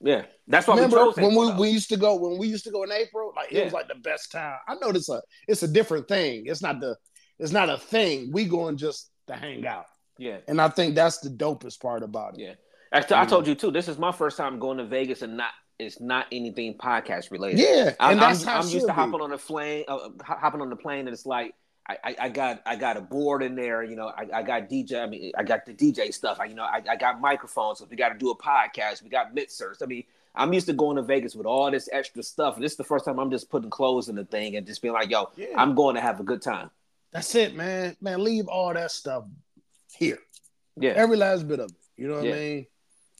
[0.00, 0.26] yeah.
[0.46, 1.60] That's why we Remember chose when April, we, though.
[1.60, 3.32] we used to go when we used to go in April?
[3.34, 4.58] Like it was like the best time.
[4.68, 6.44] I know this a it's a different thing.
[6.46, 6.96] It's not the
[7.40, 8.30] it's not a thing.
[8.32, 9.86] We going just to hang out,
[10.18, 10.38] yeah.
[10.46, 12.40] and I think that's the dopest part about it.
[12.40, 12.54] Yeah.
[12.92, 13.70] Actually, I told you too.
[13.70, 17.60] This is my first time going to Vegas, and not it's not anything podcast related.
[17.60, 18.92] Yeah, I'm, and that's I'm, how I'm used to be.
[18.92, 21.54] hopping on a plane, uh, hopping on the plane, and it's like
[21.88, 23.82] I, I, I got I got a board in there.
[23.82, 25.02] You know, I, I got DJ.
[25.02, 26.38] I mean, I got the DJ stuff.
[26.40, 27.78] I, you know, I, I got microphones.
[27.78, 29.82] So if we got to do a podcast, we got mixers.
[29.82, 30.04] I mean,
[30.34, 32.54] I'm used to going to Vegas with all this extra stuff.
[32.54, 34.82] And this is the first time I'm just putting clothes in the thing and just
[34.82, 35.48] being like, yo, Yeah.
[35.56, 36.70] I'm going to have a good time.
[37.12, 37.96] That's it, man.
[38.00, 39.24] Man, leave all that stuff
[39.96, 40.18] here.
[40.80, 40.92] Yeah.
[40.96, 41.76] Every last bit of it.
[41.96, 42.34] You know what Yeah.
[42.34, 42.66] I mean?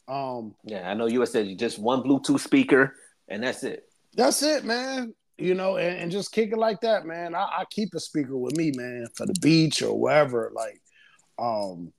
[0.07, 0.89] Um, Yeah.
[0.91, 2.95] I know you said you just one Bluetooth speaker
[3.29, 3.85] and that's it.
[4.15, 5.15] that's it, man.
[5.37, 7.35] You know, and, and just kick it like that, man.
[7.35, 10.51] I, I keep a speaker with me, man, for the beach or wherever.
[10.53, 10.81] Like,
[11.39, 11.93] um,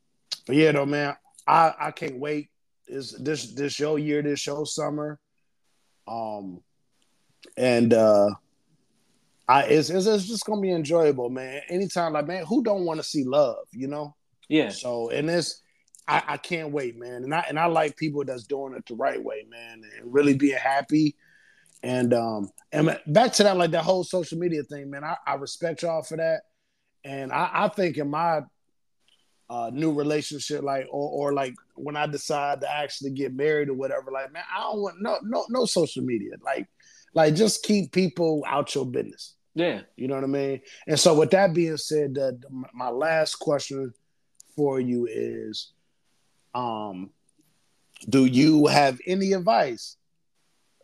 [0.45, 1.15] but yeah, though, man,
[1.47, 2.49] I I can't wait.
[2.87, 4.21] Is this this your year?
[4.21, 5.19] This your summer?
[6.05, 6.59] Um,
[7.55, 8.31] and uh,
[9.47, 11.61] I it's, it's it's just gonna be enjoyable, man.
[11.69, 13.65] Anytime, like, man, who don't want to see love?
[13.71, 14.15] You know.
[14.49, 14.69] Yeah.
[14.69, 15.61] So and this,
[16.07, 17.23] I, I can't wait, man.
[17.23, 20.33] And I and I like people that's doing it the right way, man, and really
[20.33, 21.15] being happy.
[21.81, 25.03] And um and back to that, like that whole social media thing, man.
[25.03, 26.41] I, I respect y'all for that.
[27.05, 28.41] And I, I think in my
[29.49, 33.75] uh new relationship, like or or like when I decide to actually get married or
[33.75, 36.31] whatever, like man, I don't want no no no social media.
[36.43, 36.67] Like
[37.13, 39.35] like just keep people out your business.
[39.55, 39.81] Yeah.
[39.95, 40.61] You know what I mean?
[40.87, 42.31] And so, with that being said, uh,
[42.73, 43.93] my last question
[44.59, 45.71] for you is,
[46.53, 47.11] um,
[48.09, 49.95] do you have any advice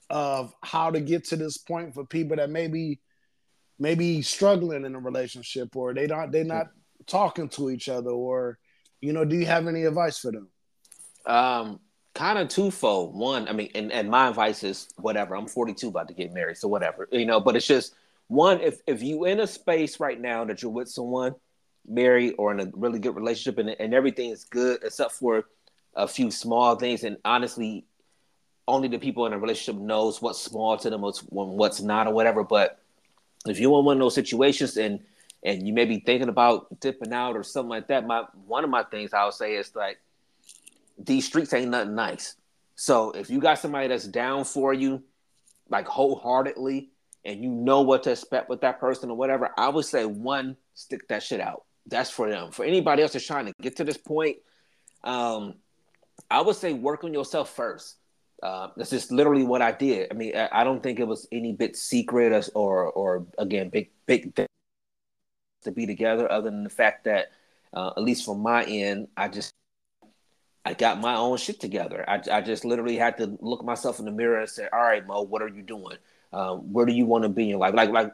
[0.09, 3.01] of how to get to this point for people that maybe
[3.77, 6.67] maybe struggling in a relationship or they don't they're not
[7.05, 8.57] talking to each other or
[9.01, 10.47] you know do you have any advice for them
[11.25, 11.81] Um,
[12.13, 13.13] kind of twofold.
[13.13, 15.35] One, I mean, and, and my advice is whatever.
[15.35, 17.41] I'm 42, about to get married, so whatever, you know.
[17.41, 17.93] But it's just
[18.27, 18.61] one.
[18.61, 21.35] If if you in a space right now that you're with someone,
[21.87, 25.45] married or in a really good relationship, and and everything is good except for
[25.95, 27.85] a few small things, and honestly,
[28.67, 32.13] only the people in a relationship knows what's small to them, what's what's not, or
[32.13, 32.43] whatever.
[32.43, 32.79] But
[33.47, 34.99] if you're in one of those situations and
[35.43, 38.69] and you may be thinking about dipping out or something like that, my one of
[38.69, 39.99] my things I would say is like
[40.97, 42.35] these streets ain't nothing nice.
[42.75, 45.03] So if you got somebody that's down for you,
[45.69, 46.89] like wholeheartedly,
[47.23, 50.57] and you know what to expect with that person or whatever, I would say one,
[50.73, 51.64] stick that shit out.
[51.87, 52.51] That's for them.
[52.51, 54.37] For anybody else that's trying to get to this point,
[55.03, 55.55] um,
[56.29, 57.95] I would say work on yourself first.
[58.41, 60.11] Uh, that's just literally what I did.
[60.11, 63.69] I mean, I, I don't think it was any bit secret or, or, or again,
[63.69, 64.47] big, big thing
[65.63, 67.31] to be together, other than the fact that,
[67.73, 69.53] uh, at least from my end, I just
[70.65, 72.03] I got my own shit together.
[72.07, 75.05] I, I just literally had to look myself in the mirror and say, "All right,
[75.05, 75.97] Mo, what are you doing?
[76.33, 78.11] Um, where do you want to be in your life?" Like, like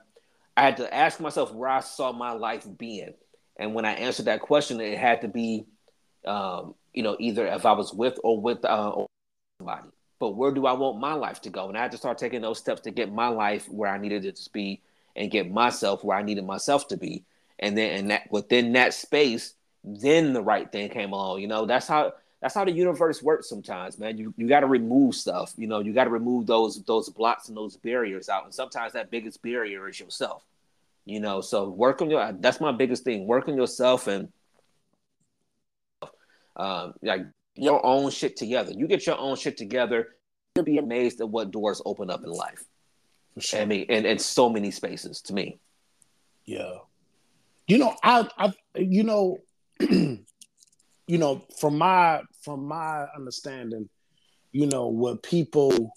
[0.57, 3.13] I had to ask myself where I saw my life being,
[3.62, 5.66] and when I answered that question, it had to be,
[6.26, 9.05] um, you know, either if I was with or with uh,
[9.59, 9.88] somebody.
[10.20, 11.70] But where do I want my life to go?
[11.70, 14.26] And I had to start taking those steps to get my life where I needed
[14.26, 14.82] it to be,
[15.16, 17.24] and get myself where I needed myself to be.
[17.59, 19.53] And then, and that within that space,
[19.84, 21.41] then the right thing came along.
[21.41, 24.18] You know, that's how that's how the universe works sometimes, man.
[24.18, 25.53] You you got to remove stuff.
[25.55, 28.45] You know, you got to remove those those blocks and those barriers out.
[28.45, 30.43] And sometimes that biggest barrier is yourself.
[31.12, 32.32] You know, so work on your.
[32.39, 33.28] That's my biggest thing.
[33.28, 34.30] Work on yourself and
[36.55, 37.24] um, like
[37.55, 38.72] your own shit together.
[38.72, 40.16] You get your own shit together,
[40.55, 42.64] you'll be amazed at what doors open up in life.
[43.39, 43.59] Sure.
[43.59, 45.59] I mean, and, and so many spaces to me.
[46.45, 46.76] Yeah.
[47.68, 49.39] You know, I, I, you know,
[49.80, 50.24] you
[51.09, 53.89] know, from my from my understanding,
[54.53, 55.93] you know, what people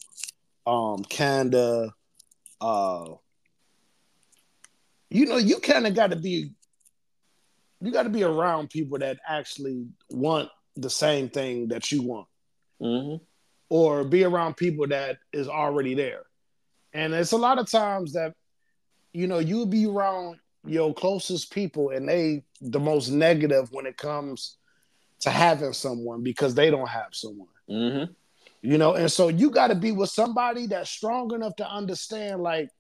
[0.67, 1.93] um kinda
[2.61, 3.05] uh
[5.15, 6.51] you know, you kinda gotta be
[7.81, 12.27] you gotta be around people that actually want the same thing that you want.
[12.83, 13.23] Mm-hmm.
[13.69, 16.23] Or be around people that is already there.
[16.93, 18.35] And it's a lot of times that,
[19.13, 23.97] you know, you'll be around your closest people and they the most negative when it
[23.97, 24.57] comes
[25.21, 27.49] to having someone because they don't have someone.
[27.71, 28.13] Mm-hmm.
[28.63, 32.43] You know, and so you got to be with somebody that's strong enough to understand,
[32.43, 32.71] like,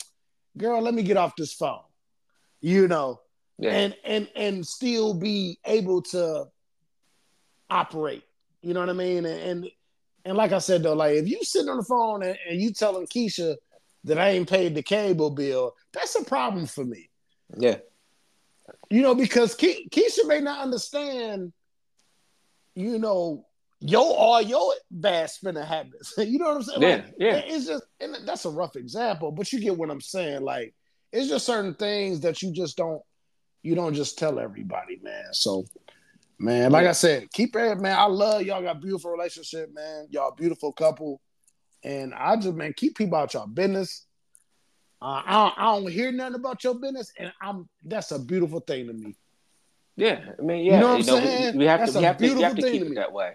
[0.57, 1.82] girl, let me get off this phone.
[2.65, 3.21] You know,
[3.59, 3.73] yeah.
[3.73, 6.47] and and and still be able to
[7.69, 8.25] operate.
[8.62, 9.27] You know what I mean?
[9.27, 9.71] And and,
[10.25, 12.73] and like I said though, like if you sitting on the phone and, and you
[12.73, 13.57] telling Keisha
[14.05, 17.11] that I ain't paid the cable bill, that's a problem for me.
[17.59, 17.77] Yeah.
[18.89, 21.53] You know, because Ke- Keisha may not understand
[22.75, 23.47] you know,
[23.81, 26.15] your all your bad spending habits.
[26.19, 26.83] you know what I'm saying?
[26.83, 27.43] Yeah, like, yeah.
[27.47, 30.43] It's just, and that's a rough example, but you get what I'm saying.
[30.43, 30.75] Like,
[31.15, 33.01] it's just certain things that you just don't,
[33.62, 35.33] you don't just tell everybody, man.
[35.33, 35.65] So,
[36.39, 36.87] man, like.
[36.87, 37.97] I said, keep it, man.
[37.97, 38.61] I love y'all.
[38.61, 40.09] Got beautiful relationship, man.
[40.11, 41.21] Y'all beautiful couple,
[41.85, 44.07] and I just, man, keep people out y'all business.
[45.01, 48.61] Uh, I, don't, I don't hear nothing about your business, and I'm that's a beautiful
[48.61, 49.15] thing to me.
[49.97, 51.53] Yeah, I mean, yeah, you know what I'm saying?
[51.53, 53.35] We, we have That's to, we have to, we have to keep it that way.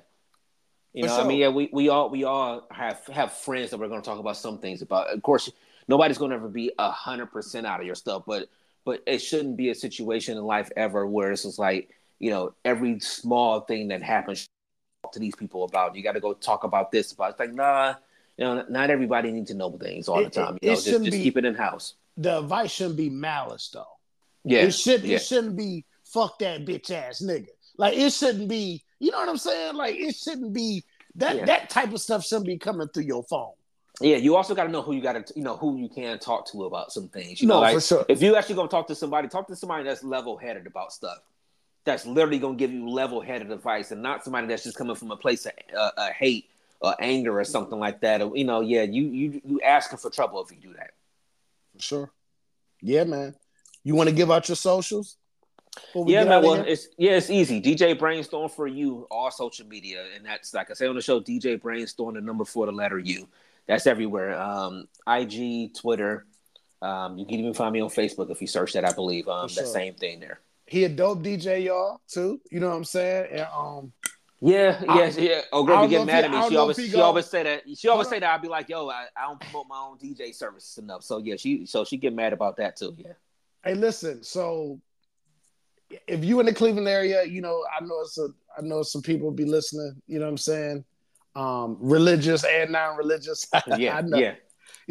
[0.99, 1.23] You know, sure.
[1.23, 4.05] I mean, yeah, we, we all we all have have friends that we're going to
[4.05, 5.09] talk about some things about.
[5.09, 5.49] Of course,
[5.87, 8.49] nobody's going to ever be a hundred percent out of your stuff, but
[8.83, 11.89] but it shouldn't be a situation in life ever where it's just like
[12.19, 14.45] you know every small thing that happens
[15.13, 15.95] to these people about.
[15.95, 17.31] You got to go talk about this about.
[17.31, 17.93] It's like nah,
[18.37, 20.57] you know, not everybody needs to know things all the time.
[20.61, 21.93] You know, just, just be, keep it in house.
[22.17, 23.85] The advice shouldn't be malice, though.
[24.43, 25.15] Yeah, it should yeah.
[25.15, 27.47] it shouldn't be fuck that bitch ass nigga.
[27.77, 29.75] Like it shouldn't be, you know what I'm saying?
[29.75, 30.83] Like it shouldn't be
[31.19, 31.45] that yeah.
[31.45, 33.51] that type of stuff shouldn't be coming through your phone.
[34.01, 36.19] Yeah, you also got to know who you got to, you know, who you can
[36.19, 37.41] talk to about some things.
[37.41, 38.05] You no, know, like, for sure.
[38.07, 41.17] If you actually gonna talk to somebody, talk to somebody that's level headed about stuff.
[41.83, 45.11] That's literally gonna give you level headed advice, and not somebody that's just coming from
[45.11, 46.49] a place of uh, uh, hate
[46.79, 48.21] or anger or something like that.
[48.21, 50.91] Or, you know, yeah, you you you asking for trouble if you do that.
[51.75, 52.11] For sure.
[52.81, 53.35] Yeah, man.
[53.83, 55.17] You want to give out your socials?
[55.95, 56.43] Yeah, man.
[56.43, 57.61] Well, it's yeah, it's easy.
[57.61, 61.19] DJ Brainstorm for you, all social media, and that's like I say on the show.
[61.19, 63.27] DJ Brainstorm, the number four, the letter U.
[63.67, 64.39] That's everywhere.
[64.39, 66.25] Um, IG, Twitter.
[66.81, 68.85] Um, you can even find me on Facebook if you search that.
[68.85, 69.63] I believe um, sure.
[69.63, 70.39] the same thing there.
[70.65, 72.39] He a dope DJ, y'all too.
[72.51, 73.27] You know what I'm saying?
[73.31, 73.91] And, um,
[74.41, 75.41] yeah, yes, yeah.
[75.51, 76.49] Oh, girl, be getting mad at me.
[76.49, 77.63] She always, she always say that.
[77.77, 78.33] She always say that.
[78.33, 81.03] I'd be like, yo, I, I don't promote my own DJ services enough.
[81.03, 82.95] So yeah, she, so she get mad about that too.
[82.97, 83.13] Yeah.
[83.63, 84.23] Hey, listen.
[84.23, 84.79] So
[86.07, 88.27] if you in the Cleveland area, you know, I know it's a,
[88.57, 90.01] I know some people be listening.
[90.07, 90.85] You know what I'm saying?
[91.35, 93.47] Um, religious and non-religious.
[93.77, 94.17] Yeah, I know.
[94.17, 94.35] yeah.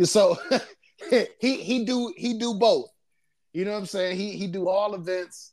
[0.05, 0.38] So
[1.40, 2.90] he he do he do both.
[3.53, 4.16] You know what I'm saying?
[4.16, 5.53] He he do all events.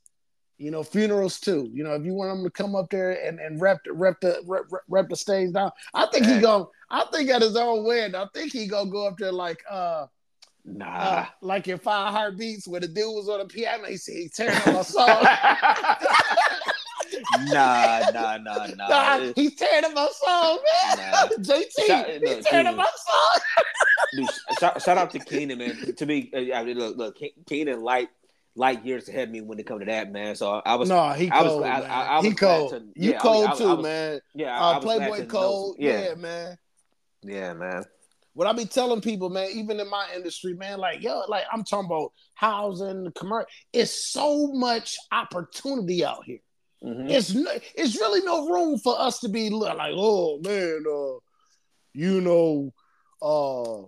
[0.58, 1.70] You know, funerals too.
[1.74, 4.22] You know, if you want him to come up there and, and rep the rep
[4.22, 7.84] the rep, rep the stage down, I think he going I think at his own
[7.84, 10.06] wedding, I think he gonna go up there like uh
[10.68, 10.86] Nah.
[10.86, 14.32] Uh, like in Five Heartbeats, where the dude was on the piano, he said, he's
[14.34, 15.07] tearing up my song.
[17.53, 18.88] nah, nah, nah, nah.
[18.88, 20.97] Nah, he's tearing up my song, man.
[21.11, 21.28] Nah.
[21.39, 23.41] JT, Shout- he's look, tearing up my song.
[24.13, 25.95] Dude, shout, shout out to Keenan, man.
[25.95, 28.09] To me, uh, I mean, look, look, Keenan light
[28.57, 30.34] light years ahead of me when it come to that, man.
[30.36, 31.84] So I was, No, he I was cold, man.
[31.84, 32.70] I- I was he cold.
[32.72, 34.20] to- you yeah, I cold I- I too, was- man.
[34.34, 36.01] yeah, I, Uh, I was Playboy cold, yeah.
[36.09, 36.57] yeah, man.
[37.24, 37.84] yeah, man.
[38.36, 41.64] What I be telling people, man, even in my industry, man, like yo, like I'm
[41.64, 43.48] talking about housing, commercial.
[43.72, 46.40] It's so much opportunity out here.
[46.84, 47.10] Mhm.
[47.10, 51.18] It's no, it's really no room for us to be like, oh man, uh,
[51.94, 52.74] you know,
[53.22, 53.88] uh,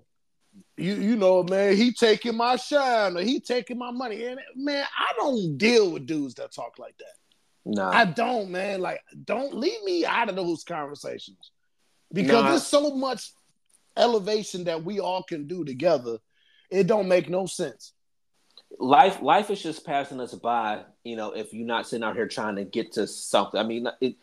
[0.77, 4.23] you you know, man, he taking my shine or he taking my money.
[4.23, 7.15] And man, I don't deal with dudes that talk like that.
[7.65, 8.79] Nah, I don't, man.
[8.79, 11.51] Like, don't leave me out of those conversations
[12.13, 13.29] because No, I- there's so much
[13.97, 16.17] elevation that we all can do together.
[16.69, 17.93] It don't make no sense.
[18.79, 22.27] life life is just passing us by you know if you're not sitting out here
[22.27, 24.15] trying to get to something i mean it,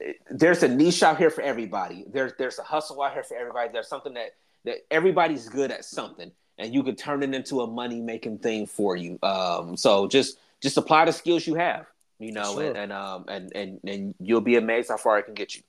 [0.00, 3.36] it, there's a niche out here for everybody there's there's a hustle out here for
[3.36, 4.30] everybody there's something that
[4.64, 8.64] that everybody's good at something and you could turn it into a money making thing
[8.64, 11.84] for you um so just just apply the skills you have
[12.20, 12.68] you know Sure.
[12.68, 15.62] and, and um and, and and you'll be amazed how far it can get you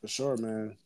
[0.00, 0.76] For sure, man.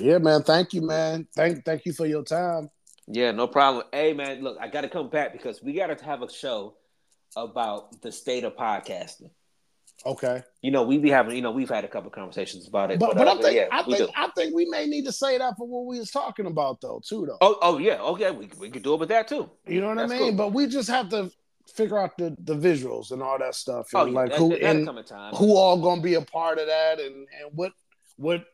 [0.00, 0.42] But yeah, man.
[0.42, 1.26] Thank you, man.
[1.34, 2.70] Thank thank you for your time.
[3.06, 3.84] Yeah, no problem.
[3.92, 6.74] Hey, man, look, I got to come back because we got to have a show
[7.36, 9.30] about the state of podcasting.
[10.06, 10.42] Okay.
[10.62, 12.98] You know, we be having, you know, we've had a couple conversations about it.
[12.98, 14.12] But but uh, I think yeah, I we think do.
[14.16, 17.02] I think we may need to say that for what we was talking about though,
[17.06, 17.36] too, though.
[17.42, 19.50] Oh, oh yeah, okay, we we could do it with that too.
[19.66, 20.28] You know what That's I mean?
[20.28, 20.32] cool.
[20.32, 21.30] But we just have to
[21.74, 23.88] figure out the, the visuals and all that stuff.
[23.94, 25.34] Oh, and yeah, like that, who that'll and come in time.
[25.34, 27.72] who all gonna be a part of that and and what
[28.16, 28.46] what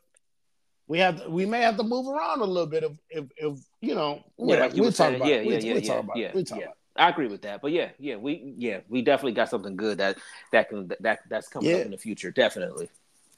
[0.88, 3.58] we have to, we may have to move around a little bit if if, if
[3.80, 6.32] you know Yeah, like we'll were talk about Yeah, yeah, yeah, yeah, yeah.
[6.34, 6.56] Yeah.
[6.58, 7.60] about I agree with that.
[7.60, 10.18] But yeah, yeah, we yeah we definitely got something good that
[10.52, 11.76] that can that that's coming Yeah.
[11.76, 12.30] up in the future.
[12.30, 12.88] Definitely.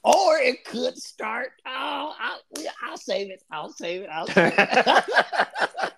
[0.04, 1.52] Or it could start.
[1.66, 2.40] Oh, I'll,
[2.84, 3.42] I'll save it.
[3.50, 4.08] I'll save it.
[4.10, 5.04] I'll save it.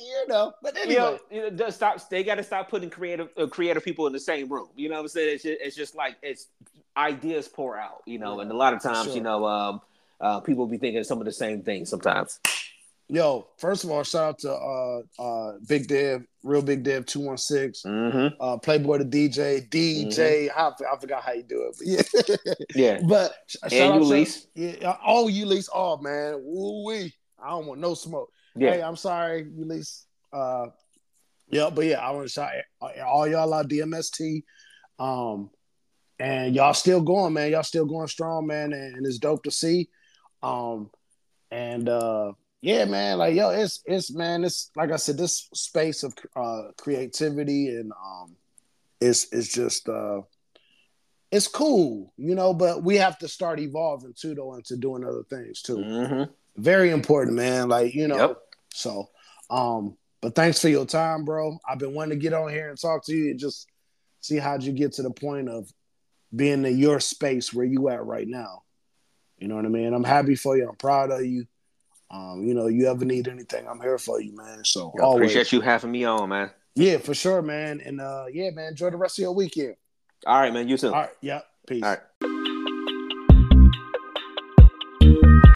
[0.00, 1.18] you know, but anyway.
[1.30, 2.08] you know, you know, stop.
[2.08, 4.68] They got to stop putting creative, uh, creative people in the same room.
[4.76, 5.34] You know what I'm saying?
[5.34, 6.46] It's just, it's just like it's
[6.96, 8.02] ideas pour out.
[8.06, 9.14] You know, Yeah, and a lot of times, sure.
[9.14, 9.80] you know, um,
[10.20, 12.38] uh, people be thinking some of the same things sometimes.
[13.08, 17.20] Yo, first of all, shout out to uh uh Big Dev, real Big Dev two
[17.20, 18.34] one six, Mm-hmm.
[18.42, 20.50] uh Playboy the DJ, DJ.
[20.50, 22.54] I, I forgot how you do it, but yeah.
[22.74, 23.00] Yeah.
[23.08, 24.48] but sh- shout And out to- Ulysses.
[24.56, 27.14] yeah, uh, oh Ulysses, oh man, woo wee.
[27.40, 28.28] I don't want no smoke.
[28.56, 28.72] Yeah.
[28.72, 30.06] Hey, I'm sorry, Ulysses.
[30.32, 30.66] Uh,
[31.48, 32.50] yeah, but yeah, I want to shout
[33.06, 34.42] all y'all out DMST.
[34.98, 35.50] Um,
[36.18, 37.50] and y'all still going, man.
[37.52, 39.88] Y'all still going strong, man, and, and it's dope to see.
[40.42, 40.90] Um,
[41.50, 46.02] and uh, yeah, man, like yo, it's it's man, it's like I said, this space
[46.02, 48.36] of uh creativity and um,
[49.00, 50.22] it's it's just uh,
[51.30, 52.54] it's cool, you know.
[52.54, 56.32] But we have to start evolving too, though, into doing other things too Mm-hmm.
[56.56, 57.68] very important, man.
[57.68, 58.38] Like, you know, Yep.
[58.72, 59.10] so
[59.50, 61.58] um, but thanks for your time, bro.
[61.68, 63.66] I've been wanting to get on here and talk to you and just
[64.22, 65.70] see how'd you get to the point of
[66.36, 68.62] being in your space where you at right now.
[69.38, 69.92] You know what I mean?
[69.92, 70.68] I'm happy for you.
[70.68, 71.46] I'm proud of you.
[72.10, 74.64] Um, you know, you ever need anything, I'm here for you, man.
[74.64, 75.22] So I always.
[75.22, 76.50] appreciate you having me on, man.
[76.76, 77.80] Yeah, for sure, man.
[77.80, 79.76] And uh, yeah, man, enjoy the rest of your weekend.
[80.24, 80.68] All right, man.
[80.68, 80.88] You too.
[80.88, 81.82] All right, yeah, peace.
[81.82, 82.35] All right.